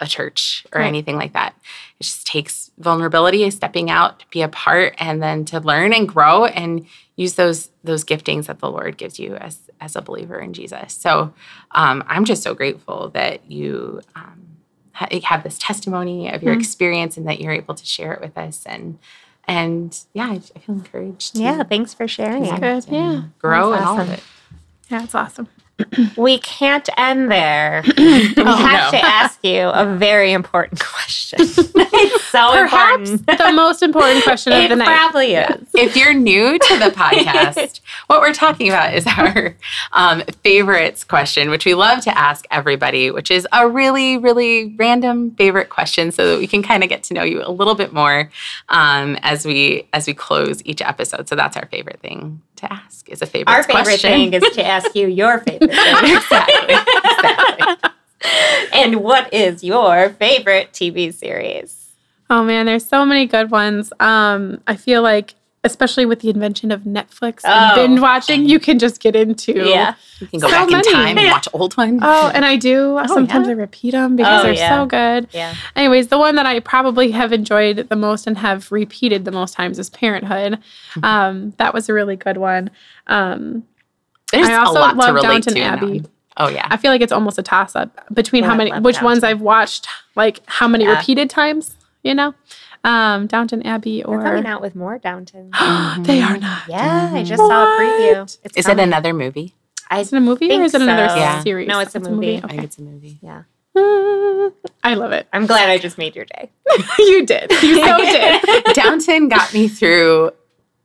a 0.00 0.06
church 0.06 0.66
or 0.72 0.80
Right. 0.80 0.88
anything 0.88 1.16
like 1.16 1.34
that. 1.34 1.54
It 2.00 2.04
just 2.04 2.26
takes 2.26 2.72
vulnerability, 2.78 3.48
stepping 3.50 3.90
out 3.90 4.18
to 4.20 4.26
be 4.30 4.42
a 4.42 4.48
part 4.48 4.94
and 4.98 5.22
then 5.22 5.44
to 5.46 5.60
learn 5.60 5.92
and 5.92 6.08
grow 6.08 6.46
and 6.46 6.84
use 7.16 7.34
those 7.34 7.70
those 7.84 8.04
giftings 8.04 8.46
that 8.46 8.58
the 8.58 8.68
Lord 8.70 8.96
gives 8.98 9.20
you 9.20 9.36
as 9.36 9.70
as 9.80 9.94
a 9.94 10.02
believer 10.02 10.40
in 10.40 10.52
Jesus. 10.52 10.94
So 10.94 11.32
um, 11.70 12.02
I'm 12.08 12.24
just 12.24 12.42
so 12.42 12.54
grateful 12.54 13.10
that 13.10 13.48
you 13.48 14.00
um, 14.16 14.56
ha- 14.92 15.08
have 15.22 15.44
this 15.44 15.58
testimony 15.60 16.28
of 16.32 16.42
your 16.42 16.54
experience 16.54 17.16
and 17.16 17.28
that 17.28 17.38
you're 17.40 17.52
able 17.52 17.76
to 17.76 17.86
share 17.86 18.12
it 18.14 18.20
with 18.20 18.36
us 18.36 18.64
and 18.66 18.98
and 19.46 19.98
yeah, 20.12 20.26
I, 20.26 20.34
I 20.34 20.58
feel 20.58 20.74
encouraged. 20.76 21.38
Yeah, 21.38 21.62
thanks 21.62 21.94
for 21.94 22.08
sharing. 22.08 22.44
good. 22.58 22.86
Yeah. 22.88 23.22
grow 23.38 23.70
That's 23.70 23.80
and 23.80 23.88
all 23.88 24.00
of 24.00 24.10
it. 24.10 24.22
Yeah, 24.90 25.04
it's 25.04 25.14
awesome. 25.14 25.48
We 26.16 26.38
can't 26.38 26.88
end 26.96 27.30
there. 27.30 27.82
we 27.98 28.04
have 28.04 28.92
no. 28.92 28.98
to 28.98 29.04
ask 29.04 29.42
you 29.42 29.68
a 29.68 29.96
very 29.96 30.32
important 30.32 30.80
question. 30.80 31.38
it's 31.42 32.24
so 32.26 32.52
Perhaps 32.52 33.10
important. 33.10 33.38
the 33.38 33.52
most 33.52 33.82
important 33.82 34.22
question 34.22 34.52
of 34.52 34.68
the 34.68 34.76
night. 34.76 34.86
probably 34.86 35.34
is. 35.34 35.66
if 35.74 35.96
you're 35.96 36.14
new 36.14 36.58
to 36.58 36.78
the 36.78 36.90
podcast, 36.96 37.80
what 38.06 38.20
we're 38.20 38.32
talking 38.32 38.68
about 38.68 38.94
is 38.94 39.04
our 39.06 39.56
um, 39.92 40.22
favorites 40.44 41.02
question, 41.02 41.50
which 41.50 41.64
we 41.64 41.74
love 41.74 42.02
to 42.04 42.16
ask 42.16 42.46
everybody, 42.52 43.10
which 43.10 43.30
is 43.30 43.46
a 43.52 43.68
really, 43.68 44.16
really 44.16 44.74
random 44.76 45.32
favorite 45.32 45.70
question, 45.70 46.12
so 46.12 46.30
that 46.30 46.38
we 46.38 46.46
can 46.46 46.62
kind 46.62 46.84
of 46.84 46.88
get 46.88 47.02
to 47.04 47.14
know 47.14 47.24
you 47.24 47.42
a 47.44 47.50
little 47.50 47.74
bit 47.74 47.92
more 47.92 48.30
um, 48.68 49.16
as 49.22 49.44
we 49.44 49.88
as 49.92 50.06
we 50.06 50.14
close 50.14 50.62
each 50.64 50.82
episode. 50.82 51.28
So 51.28 51.34
that's 51.34 51.56
our 51.56 51.66
favorite 51.66 51.98
thing 52.00 52.42
to 52.56 52.72
ask 52.72 53.08
is 53.08 53.20
a 53.20 53.26
favorite 53.26 53.52
Our 53.52 53.62
favorite 53.64 53.82
question. 53.84 54.10
thing 54.10 54.32
is 54.34 54.42
to 54.54 54.64
ask 54.66 54.94
you 54.94 55.08
your 55.08 55.38
favorite 55.40 55.58
thing. 55.60 55.63
exactly, 56.14 56.74
exactly. 56.74 57.90
and 58.72 58.96
what 58.96 59.32
is 59.32 59.62
your 59.64 60.10
favorite 60.10 60.72
TV 60.72 61.12
series? 61.12 61.90
Oh 62.30 62.42
man, 62.42 62.66
there's 62.66 62.86
so 62.86 63.04
many 63.04 63.26
good 63.26 63.50
ones. 63.50 63.92
Um, 64.00 64.60
I 64.66 64.76
feel 64.76 65.02
like, 65.02 65.34
especially 65.62 66.06
with 66.06 66.20
the 66.20 66.30
invention 66.30 66.70
of 66.70 66.82
Netflix 66.82 67.40
Oh. 67.44 67.50
and 67.52 67.74
binge 67.74 68.00
watching, 68.00 68.48
you 68.48 68.58
can 68.58 68.78
just 68.78 69.00
get 69.00 69.14
into. 69.14 69.52
Yeah. 69.52 69.94
You 70.20 70.26
can 70.26 70.40
go 70.40 70.48
So 70.48 70.52
back 70.54 70.70
many. 70.70 70.88
in 70.88 70.94
time 70.94 71.18
and 71.18 71.30
watch 71.30 71.48
old 71.52 71.76
ones. 71.76 72.00
Oh, 72.02 72.30
and 72.34 72.44
I 72.44 72.56
do. 72.56 72.98
Sometimes 73.06 73.46
yeah? 73.46 73.52
I 73.52 73.56
repeat 73.56 73.90
them 73.92 74.16
because 74.16 74.40
Oh, 74.40 74.42
they're 74.44 74.54
yeah. 74.54 74.68
so 74.78 74.86
good. 74.86 75.28
Yeah. 75.32 75.54
Anyways, 75.76 76.08
the 76.08 76.18
one 76.18 76.34
that 76.36 76.46
I 76.46 76.60
probably 76.60 77.10
have 77.10 77.32
enjoyed 77.32 77.88
the 77.90 77.96
most 77.96 78.26
and 78.26 78.38
have 78.38 78.72
repeated 78.72 79.24
the 79.26 79.32
most 79.32 79.52
times 79.54 79.78
is 79.78 79.90
Parenthood. 79.90 80.54
Mm-hmm. 80.94 81.04
Um, 81.04 81.54
that 81.58 81.74
was 81.74 81.88
a 81.88 81.92
really 81.92 82.16
good 82.16 82.36
one. 82.38 82.70
Um, 83.06 83.64
There's 84.34 84.48
I 84.48 84.54
also 84.54 84.78
a 84.78 84.80
lot 84.80 84.96
love 84.96 85.06
to 85.08 85.12
relate 85.14 85.44
Downton 85.44 85.54
to. 85.54 85.60
Abbey. 85.60 85.86
one. 86.00 86.06
Oh 86.36 86.48
yeah. 86.48 86.66
I 86.70 86.76
feel 86.76 86.90
like 86.90 87.00
it's 87.00 87.12
almost 87.12 87.38
a 87.38 87.42
toss 87.42 87.76
up 87.76 87.90
between 88.12 88.42
Yeah, 88.42 88.50
how 88.50 88.56
many, 88.56 88.70
love 88.72 88.84
which 88.84 89.00
ones 89.02 89.22
I've 89.22 89.40
watched, 89.40 89.86
like 90.16 90.40
how 90.46 90.66
many 90.68 90.84
Yeah. 90.84 90.96
repeated 90.98 91.30
times, 91.30 91.76
you 92.02 92.14
know? 92.14 92.34
Um, 92.82 93.26
Downton 93.28 93.62
Abbey 93.66 94.02
They're 94.06 94.20
coming 94.20 94.44
out 94.46 94.60
with 94.60 94.74
more 94.74 94.98
Downton. 94.98 95.50
they 96.00 96.20
are 96.20 96.36
not. 96.36 96.62
Yeah, 96.68 97.10
I 97.14 97.22
just 97.22 97.38
saw 97.40 97.64
a 97.64 97.80
preview. 97.80 98.38
It's 98.44 98.56
Is 98.56 98.68
it 98.68 98.78
another 98.78 99.12
movie? 99.14 99.54
I 99.90 100.00
Is 100.00 100.12
it 100.12 100.16
a 100.16 100.20
movie 100.20 100.50
or 100.50 100.62
is 100.62 100.74
it 100.74 100.82
another 100.82 101.08
so. 101.08 101.14
Yeah. 101.16 101.40
series? 101.42 101.68
No, 101.68 101.78
it's 101.78 101.94
a 101.94 102.00
movie. 102.00 102.38
I 102.38 102.40
think 102.40 102.52
Okay. 102.54 102.64
it's 102.64 102.78
a 102.78 102.82
movie. 102.82 103.18
yeah. 103.22 103.42
Uh, 103.76 104.50
I 104.84 104.94
love 104.94 105.12
it. 105.12 105.26
I'm 105.32 105.46
glad 105.46 105.68
I 105.70 105.78
just 105.78 105.98
made 105.98 106.14
your 106.16 106.24
day. 106.26 106.50
you 106.98 107.24
did. 107.26 107.50
You 107.62 107.76
so 107.84 107.98
did. 107.98 108.64
Downton 108.74 109.28
got 109.28 109.52
me 109.54 109.68
through 109.68 110.32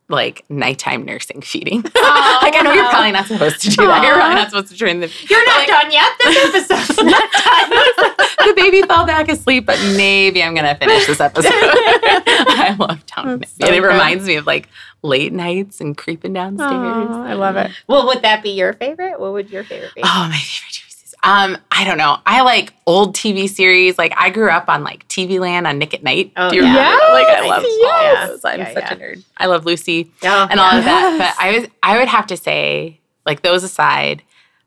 like 0.09 0.43
nighttime 0.49 1.05
nursing 1.05 1.41
feeding. 1.41 1.83
Oh, 2.01 2.39
like 2.41 2.55
I 2.55 2.61
know 2.61 2.73
you're 2.73 2.89
probably 2.89 3.11
not 3.11 3.27
supposed 3.27 3.61
to 3.61 3.69
do 3.69 3.85
that. 3.85 4.03
You're 4.03 4.15
probably 4.15 4.35
not 4.35 4.49
supposed 4.49 4.69
to 4.69 4.77
turn 4.77 4.99
the 4.99 5.11
You're 5.29 5.45
not 5.45 5.57
like, 5.59 5.67
done 5.67 5.91
yet. 5.91 6.11
This 6.19 6.69
episode's 6.69 6.97
not 7.03 7.31
done. 7.31 7.69
the 8.47 8.53
baby 8.55 8.81
fell 8.83 9.05
back 9.05 9.29
asleep, 9.29 9.65
but 9.65 9.77
maybe 9.95 10.41
I'm 10.41 10.55
gonna 10.55 10.75
finish 10.75 11.05
this 11.05 11.19
episode. 11.19 11.51
I 11.53 12.75
love 12.79 12.99
That's 13.15 13.51
so 13.51 13.67
and 13.67 13.75
it 13.75 13.81
reminds 13.81 14.25
me 14.25 14.35
of 14.35 14.47
like 14.47 14.69
late 15.03 15.33
nights 15.33 15.81
and 15.81 15.95
creeping 15.95 16.33
downstairs. 16.33 16.71
Oh, 16.71 17.23
I 17.23 17.33
love 17.33 17.57
it. 17.57 17.71
well, 17.87 18.07
would 18.07 18.21
that 18.23 18.41
be 18.41 18.51
your 18.51 18.73
favorite? 18.73 19.19
What 19.19 19.33
would 19.33 19.49
your 19.49 19.63
favorite 19.63 19.93
be? 19.93 20.01
Oh, 20.03 20.27
my 20.29 20.37
favorite. 20.37 20.78
Um, 21.21 21.57
I 21.69 21.83
don't 21.83 21.97
know. 21.97 22.17
I 22.25 22.41
like 22.43 22.73
old 22.87 23.15
TV 23.15 23.49
series. 23.49 23.97
Like 23.97 24.13
I 24.15 24.29
grew 24.29 24.49
up 24.49 24.69
on 24.69 24.83
like 24.83 25.07
TV 25.09 25.39
Land 25.39 25.67
on 25.67 25.77
Nick 25.77 25.93
at 25.93 26.01
Night. 26.03 26.31
Oh, 26.37 26.49
Do 26.49 26.55
you 26.55 26.63
yeah. 26.63 26.69
remember? 26.69 26.97
that? 26.97 27.13
Like 27.13 27.27
I 27.27 27.47
love 27.47 27.63
yes. 27.65 28.21
all 28.21 28.27
those. 28.27 28.45
I'm 28.45 28.59
Yeah, 28.59 28.73
such 28.73 28.83
yeah. 28.83 28.93
a 28.93 28.97
nerd. 28.97 29.23
I 29.37 29.45
love 29.47 29.65
Lucy 29.65 30.09
Oh, 30.23 30.47
and 30.49 30.59
all 30.59 30.71
of 30.77 30.83
that. 30.85 31.35
But 31.37 31.43
I 31.45 31.57
was 31.59 31.67
I 31.83 31.97
would 31.99 32.07
have 32.07 32.27
to 32.27 32.37
say, 32.37 32.99
like 33.25 33.41
those 33.41 33.63
aside, 33.63 34.23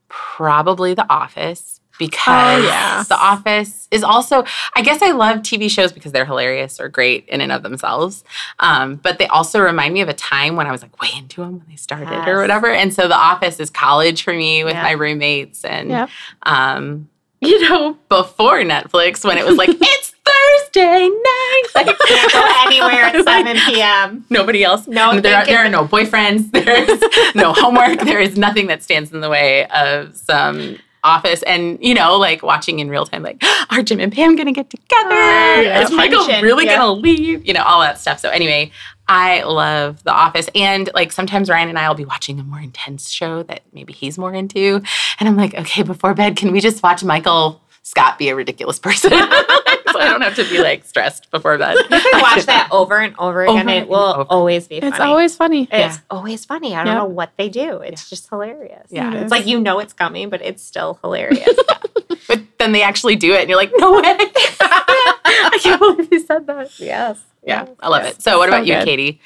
probably 0.08 0.94
The 0.94 1.10
Office 1.10 1.80
because 1.98 2.62
Oh, 2.62 2.66
yeah. 2.66 3.02
The 3.08 3.16
Office 3.16 3.88
is 3.90 4.02
also, 4.02 4.44
I 4.74 4.82
guess 4.82 5.02
I 5.02 5.10
love 5.12 5.38
TV 5.38 5.70
shows 5.70 5.92
because 5.92 6.12
they're 6.12 6.24
hilarious 6.24 6.80
or 6.80 6.88
great 6.88 7.28
in 7.28 7.40
and 7.40 7.52
of 7.52 7.62
themselves. 7.62 8.24
Um, 8.58 8.96
but 8.96 9.18
they 9.18 9.26
also 9.26 9.60
remind 9.60 9.94
me 9.94 10.00
of 10.00 10.08
a 10.08 10.14
time 10.14 10.56
when 10.56 10.66
I 10.66 10.72
was 10.72 10.82
like 10.82 11.00
way 11.00 11.10
into 11.16 11.42
them 11.42 11.58
when 11.58 11.66
they 11.68 11.76
started 11.76 12.08
Yes. 12.10 12.26
or 12.28 12.40
whatever. 12.40 12.68
And 12.70 12.92
so 12.92 13.08
The 13.08 13.16
Office 13.16 13.60
is 13.60 13.70
college 13.70 14.22
for 14.22 14.32
me 14.32 14.64
with 14.64 14.74
Yeah. 14.74 14.82
my 14.82 14.92
roommates 14.92 15.64
and, 15.64 15.90
Yep. 15.90 16.08
um, 16.44 17.08
you 17.40 17.68
know, 17.68 17.98
before 18.08 18.60
Netflix 18.60 19.24
when 19.24 19.36
it 19.36 19.44
was 19.44 19.56
like, 19.56 19.68
it's 19.72 20.14
Thursday 20.24 21.08
night. 21.08 21.62
Like, 21.74 21.98
Can't 22.06 22.32
go 22.32 22.52
anywhere 22.66 23.02
at 23.04 23.24
7 23.24 23.56
p.m. 23.66 24.24
Nobody 24.30 24.62
else. 24.64 24.86
No 24.86 25.20
there, 25.20 25.36
are, 25.36 25.44
there 25.46 25.58
are 25.58 25.68
no 25.68 25.84
boyfriends. 25.84 26.50
There's 26.52 27.34
no 27.34 27.52
homework. 27.52 28.00
There 28.00 28.20
is 28.20 28.38
nothing 28.38 28.68
that 28.68 28.82
stands 28.82 29.12
in 29.12 29.20
the 29.20 29.28
way 29.28 29.66
of 29.66 30.16
some 30.16 30.78
office 31.04 31.42
and 31.42 31.78
you 31.82 31.94
know 31.94 32.16
like 32.16 32.42
watching 32.42 32.78
in 32.78 32.88
real 32.88 33.04
time 33.04 33.22
like 33.22 33.42
are 33.70 33.82
jim 33.82 33.98
and 34.00 34.12
pam 34.12 34.36
gonna 34.36 34.52
get 34.52 34.70
together? 34.70 35.10
Yeah. 35.10 35.82
is 35.82 35.90
michael 35.90 36.26
really 36.40 36.64
yeah. 36.64 36.76
gonna 36.76 36.92
leave? 36.92 37.46
You 37.46 37.54
know 37.54 37.62
all 37.62 37.80
that 37.80 37.98
stuff. 37.98 38.20
So 38.20 38.28
anyway 38.28 38.70
i 39.08 39.42
love 39.42 40.02
the 40.04 40.12
office. 40.12 40.48
And 40.54 40.88
like 40.94 41.12
sometimes 41.12 41.50
ryan 41.50 41.68
and 41.68 41.78
i 41.78 41.88
will 41.88 41.96
be 41.96 42.04
watching 42.04 42.38
a 42.38 42.44
more 42.44 42.60
intense 42.60 43.10
show 43.10 43.42
that 43.44 43.62
maybe 43.72 43.92
he's 43.92 44.16
more 44.16 44.32
into. 44.32 44.82
And 45.18 45.28
i'm 45.28 45.36
like 45.36 45.54
okay 45.54 45.82
before 45.82 46.14
bed 46.14 46.36
can 46.36 46.52
we 46.52 46.60
just 46.60 46.82
watch 46.82 47.02
michael 47.02 47.60
scott 47.82 48.18
be 48.18 48.28
a 48.28 48.34
ridiculous 48.36 48.78
person 48.78 49.10
so 49.10 49.18
i 49.18 50.06
don't 50.08 50.20
have 50.22 50.34
to 50.36 50.44
be 50.44 50.60
like 50.62 50.84
stressed 50.84 51.30
before 51.30 51.58
bed 51.58 51.76
You 51.76 52.00
can 52.00 52.20
watch 52.22 52.44
that 52.46 52.68
over 52.70 52.98
and 52.98 53.14
over 53.18 53.42
again. 53.42 53.68
Over 53.68 53.70
it 53.70 53.88
will 53.88 53.98
over. 53.98 54.22
always 54.30 54.68
be 54.68 54.80
funny. 54.80 54.90
It's 54.92 55.00
always 55.00 55.36
funny. 55.36 55.62
It's 55.64 55.70
Yeah. 55.72 55.96
always 56.10 56.44
funny. 56.44 56.74
I 56.74 56.78
don't 56.84 56.94
Yep. 56.94 56.96
know 56.96 57.04
what 57.06 57.30
they 57.36 57.48
do. 57.48 57.78
It's 57.78 58.08
just 58.08 58.28
hilarious. 58.28 58.86
Yeah. 58.90 59.12
It 59.14 59.22
It's 59.22 59.30
like 59.30 59.46
you 59.46 59.60
know 59.60 59.78
it's 59.80 59.92
coming, 59.92 60.30
but 60.30 60.40
it's 60.42 60.62
still 60.62 60.98
hilarious. 61.02 61.48
but 62.28 62.40
then 62.58 62.72
they 62.72 62.82
actually 62.82 63.16
do 63.16 63.32
it 63.34 63.40
and 63.40 63.48
you're 63.50 63.58
like 63.58 63.72
no 63.76 63.92
way 64.00 64.02
i 64.04 65.58
can't 65.60 65.80
believe 65.80 66.08
you 66.12 66.20
said 66.20 66.46
that 66.46 66.70
yes. 66.78 67.18
yeah 67.44 67.66
i 67.80 67.88
love 67.88 68.04
it 68.04 68.22
so 68.22 68.38
what 68.38 68.48
So 68.48 68.54
about 68.54 68.66
you 68.66 68.74
katie 68.84 69.20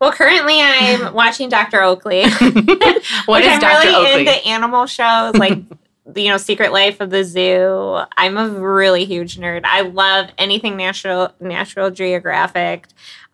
Well, 0.00 0.12
currently 0.12 0.60
I'm 0.60 1.12
watching 1.14 1.48
Dr. 1.48 1.82
Oakley. 1.82 2.22
what 2.22 2.30
which 2.30 3.44
is 3.44 3.54
I'm 3.54 3.60
dr 3.60 3.78
really 3.88 3.94
oakley 3.94 4.20
into 4.28 4.46
animal 4.46 4.86
shows 4.86 5.34
like 5.36 5.58
you 6.14 6.28
know 6.28 6.36
Secret 6.36 6.72
Life 6.72 7.00
of 7.00 7.10
the 7.10 7.24
Zoo. 7.24 8.00
I'm 8.16 8.36
a 8.36 8.48
really 8.48 9.04
huge 9.04 9.38
nerd. 9.38 9.62
I 9.64 9.82
love 9.82 10.30
anything 10.38 10.76
natural 10.76 11.32
Natural 11.40 11.90
Geographic. 11.90 12.86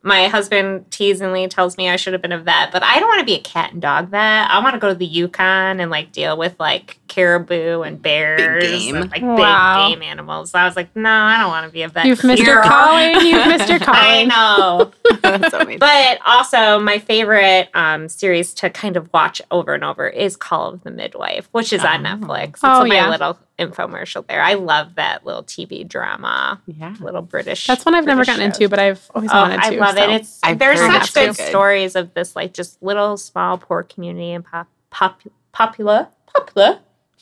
My 0.07 0.29
husband 0.29 0.85
teasingly 0.91 1.49
tells 1.49 1.79
me 1.79 1.89
I 1.89 1.97
should 1.97 2.13
have 2.13 2.21
been 2.21 2.31
a 2.33 2.39
vet, 2.39 2.71
but 2.73 2.83
I 2.83 3.01
don't 3.01 3.09
want 3.09 3.21
to 3.21 3.25
be 3.25 3.35
a 3.37 3.41
cat 3.41 3.73
and 3.73 3.81
dog 3.81 4.09
vet. 4.11 4.51
I 4.51 4.61
want 4.63 4.75
to 4.75 4.79
go 4.79 4.89
to 4.91 4.95
the 4.95 5.07
Yukon 5.07 5.81
and 5.81 5.91
like 5.91 6.13
deal 6.13 6.37
with 6.37 6.55
like 6.61 6.99
caribou 7.09 7.81
and 7.81 8.03
bears, 8.03 8.63
game. 8.63 8.97
and, 8.97 9.11
like 9.11 9.23
Wow. 9.23 9.89
big 9.89 9.99
game 10.01 10.03
animals. 10.09 10.51
So 10.51 10.59
I 10.59 10.67
was 10.67 10.77
like, 10.77 10.95
no, 10.95 11.09
I 11.11 11.39
don't 11.39 11.49
want 11.49 11.65
to 11.67 11.73
be 11.73 11.81
a 11.83 11.89
vet. 11.89 12.05
You've 12.05 12.23
missed 12.23 12.43
here. 12.43 12.53
your 12.57 12.63
calling. 12.63 13.15
You've 13.27 13.47
missed 13.49 13.69
your 13.71 13.79
I 13.83 14.27
calling. 14.27 14.29
know. 14.29 14.93
That's. 15.23 15.79
But 15.79 16.19
also, 16.27 16.79
my 16.81 16.99
favorite 16.99 17.71
um, 17.75 18.09
series 18.11 18.53
to 18.55 18.69
kind 18.69 18.99
of 18.99 19.11
watch 19.15 19.41
over 19.51 19.73
and 19.73 19.85
over 19.85 20.07
is 20.07 20.37
Call 20.37 20.69
of 20.75 20.83
the 20.83 20.91
Midwife, 20.91 21.49
which 21.53 21.73
is 21.73 21.83
on 21.83 22.07
Oh. 22.07 22.11
Netflix. 22.11 22.49
It's 22.55 22.61
Oh, 22.65 22.85
my 22.85 22.95
yeah. 22.97 23.09
little 23.09 23.39
infomercial 23.59 24.27
there. 24.27 24.43
I 24.43 24.55
love 24.55 24.97
that 24.97 25.25
little 25.25 25.45
TV 25.45 25.87
drama, 25.87 26.61
yeah 26.67 26.95
little 27.01 27.23
British. 27.23 27.67
That's 27.67 27.85
one 27.85 27.95
I've 27.95 28.05
never 28.07 28.25
gotten 28.25 28.41
shows. 28.51 28.59
into, 28.61 28.69
but 28.69 28.79
I've 28.79 29.09
always 29.15 29.31
Oh, 29.33 29.37
wanted 29.37 29.63
to. 29.63 29.67
I 29.67 29.71
love 29.71 29.97
so. 29.97 30.03
it. 30.03 30.11
It's 30.11 30.41
I've 30.43 30.59
there's 30.59 30.81
such 30.81 31.15
good 31.15 31.37
good. 31.37 31.49
stories 31.49 31.95
of 31.97 32.13
this, 32.15 32.35
like 32.35 32.53
just 32.53 32.83
little 32.83 33.17
small 33.17 33.59
poor 33.59 33.83
community 33.83 34.33
and 34.33 34.45
pop, 34.45 34.67
pop, 34.91 35.21
popular, 35.53 36.09
popular. 36.35 36.81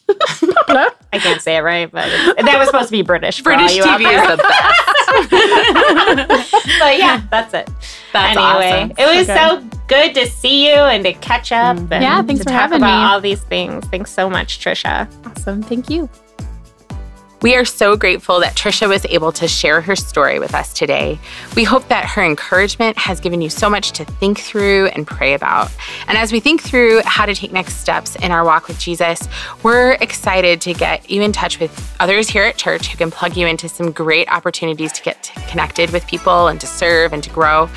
popular. 0.08 0.86
I 1.12 1.18
can't 1.18 1.40
say 1.40 1.56
it 1.56 1.60
right, 1.60 1.90
but 1.90 2.06
that 2.06 2.56
was 2.58 2.68
supposed 2.68 2.88
to 2.88 2.92
be 2.92 3.02
British. 3.02 3.38
For 3.38 3.44
british 3.54 3.72
all 3.72 3.76
you 3.76 3.82
tv 3.84 4.02
there. 4.04 4.22
is 4.22 4.30
the 4.30 4.36
best 4.42 4.82
but 6.80 6.98
yeah, 6.98 7.22
that's 7.30 7.54
it. 7.54 7.70
That's 8.12 8.36
anyway, 8.36 8.82
awesome. 8.84 8.92
it 8.98 9.16
was 9.18 9.26
So 9.26 9.34
so 9.62 9.78
good 9.88 10.14
to 10.14 10.26
see 10.28 10.68
you 10.68 10.74
and 10.74 11.04
to 11.04 11.12
catch 11.14 11.52
up. 11.52 11.76
Mhm. 11.76 11.88
And 11.92 12.02
Yeah, 12.02 12.22
thanks 12.22 12.40
to 12.40 12.44
for 12.44 12.50
talk 12.50 12.60
having 12.62 12.78
about 12.78 12.98
me. 13.08 13.12
all 13.12 13.20
these 13.20 13.40
things. 13.42 13.84
Thanks 13.88 14.10
so 14.10 14.28
much, 14.30 14.58
Trisha. 14.58 15.06
Awesome. 15.26 15.62
Thank 15.62 15.90
you. 15.90 16.08
We 17.42 17.56
are 17.56 17.64
so 17.64 17.96
grateful 17.96 18.38
that 18.38 18.54
Trisha 18.54 18.88
was 18.88 19.04
able 19.06 19.32
to 19.32 19.48
share 19.48 19.80
her 19.80 19.96
story 19.96 20.38
with 20.38 20.54
us 20.54 20.72
today. 20.72 21.18
We 21.56 21.64
hope 21.64 21.88
that 21.88 22.04
her 22.04 22.22
encouragement 22.22 22.96
has 22.96 23.18
given 23.18 23.42
you 23.42 23.50
so 23.50 23.68
much 23.68 23.90
to 23.92 24.04
think 24.04 24.38
through 24.38 24.86
and 24.88 25.04
pray 25.04 25.34
about. 25.34 25.72
And 26.06 26.16
as 26.16 26.30
we 26.30 26.38
think 26.38 26.62
through 26.62 27.02
how 27.04 27.26
to 27.26 27.34
take 27.34 27.50
next 27.50 27.78
steps 27.78 28.14
in 28.14 28.30
our 28.30 28.44
walk 28.44 28.68
with 28.68 28.78
Jesus, 28.78 29.28
we're 29.64 29.94
excited 29.94 30.60
to 30.60 30.72
get 30.72 31.10
you 31.10 31.20
in 31.20 31.32
touch 31.32 31.58
with 31.58 31.96
others 31.98 32.28
here 32.28 32.44
at 32.44 32.56
church 32.58 32.86
who 32.86 32.96
can 32.96 33.10
plug 33.10 33.36
you 33.36 33.48
into 33.48 33.68
some 33.68 33.90
great 33.90 34.28
opportunities 34.28 34.92
to 34.92 35.02
get 35.02 35.32
connected 35.48 35.90
with 35.90 36.06
people 36.06 36.46
and 36.46 36.60
to 36.60 36.68
serve 36.68 37.12
and 37.12 37.24
to 37.24 37.30
grow. 37.30 37.68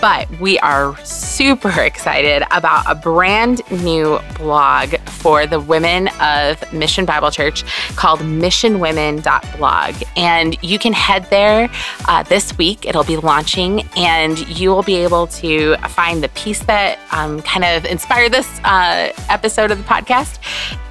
But 0.00 0.30
we 0.40 0.58
are 0.60 0.96
super 1.04 1.70
excited 1.80 2.44
about 2.50 2.84
a 2.86 2.94
brand 2.94 3.62
new 3.70 4.20
blog 4.36 4.96
for 5.06 5.46
the 5.46 5.58
women 5.58 6.08
of 6.20 6.72
Mission 6.72 7.04
Bible 7.04 7.30
Church 7.30 7.64
called 7.96 8.20
missionwomen.blog. 8.20 9.94
And 10.16 10.62
you 10.62 10.78
can 10.78 10.92
head 10.92 11.28
there 11.30 11.68
uh, 12.06 12.22
this 12.24 12.56
week. 12.58 12.86
It'll 12.86 13.04
be 13.04 13.16
launching, 13.16 13.82
and 13.96 14.38
you 14.48 14.70
will 14.70 14.82
be 14.82 14.96
able 14.96 15.26
to 15.28 15.76
find 15.88 16.22
the 16.22 16.28
piece 16.30 16.60
that 16.64 16.98
um, 17.12 17.42
kind 17.42 17.64
of 17.64 17.84
inspired 17.84 18.32
this 18.32 18.60
uh, 18.64 19.12
episode 19.28 19.70
of 19.70 19.78
the 19.78 19.84
podcast 19.84 20.38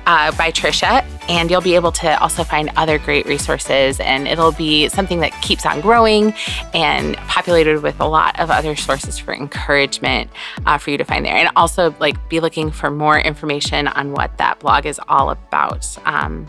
uh, 0.08 0.32
by 0.38 0.52
Trisha, 0.52 1.06
and 1.30 1.52
you'll 1.52 1.62
be 1.62 1.76
able 1.76 1.91
to 1.91 2.20
also 2.22 2.43
find 2.43 2.72
other 2.78 2.98
great 2.98 3.26
resources. 3.26 4.00
And 4.00 4.28
it'll 4.28 4.54
be 4.54 4.88
something 4.88 5.20
that 5.20 5.34
keeps 5.41 5.65
on 5.65 5.82
growing 5.82 6.34
and 6.74 7.17
populated 7.17 7.84
with 7.84 8.00
a 8.00 8.08
lot 8.08 8.39
of 8.39 8.50
other 8.50 8.76
sources 8.76 9.20
for 9.20 9.34
encouragement 9.34 10.32
uh, 10.65 10.78
for 10.78 10.91
you 10.91 10.98
to 10.98 11.04
find 11.04 11.26
there. 11.26 11.36
And 11.36 11.50
also, 11.58 11.93
like, 12.00 12.30
be 12.30 12.39
looking 12.39 12.72
for 12.72 12.89
more 12.89 13.20
information 13.20 13.89
on 13.89 14.13
what 14.13 14.38
that 14.38 14.60
blog 14.60 14.86
is 14.86 15.00
all 15.10 15.30
about. 15.30 15.86
Um, 16.06 16.48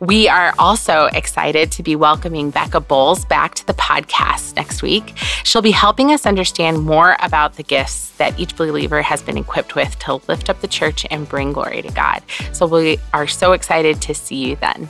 we 0.00 0.28
are 0.28 0.54
also 0.58 1.06
excited 1.06 1.72
to 1.72 1.82
be 1.82 1.96
welcoming 1.96 2.50
Becca 2.50 2.80
Bowles 2.80 3.24
back 3.24 3.54
to 3.56 3.66
the 3.66 3.74
podcast 3.74 4.56
next 4.56 4.82
week. 4.82 5.12
She'll 5.44 5.62
be 5.62 5.70
helping 5.70 6.10
us 6.10 6.26
understand 6.26 6.82
more 6.82 7.16
about 7.20 7.56
the 7.56 7.62
gifts 7.62 8.10
that 8.18 8.38
each 8.38 8.56
believer 8.56 9.02
has 9.02 9.22
been 9.22 9.38
equipped 9.38 9.74
with 9.74 9.98
to 10.00 10.20
lift 10.28 10.50
up 10.50 10.60
the 10.60 10.68
church 10.68 11.06
and 11.10 11.28
bring 11.28 11.52
glory 11.52 11.82
to 11.82 11.90
God. 11.92 12.22
So 12.52 12.66
we 12.66 12.98
are 13.12 13.26
so 13.26 13.52
excited 13.52 14.00
to 14.02 14.14
see 14.14 14.48
you 14.48 14.56
then. 14.56 14.88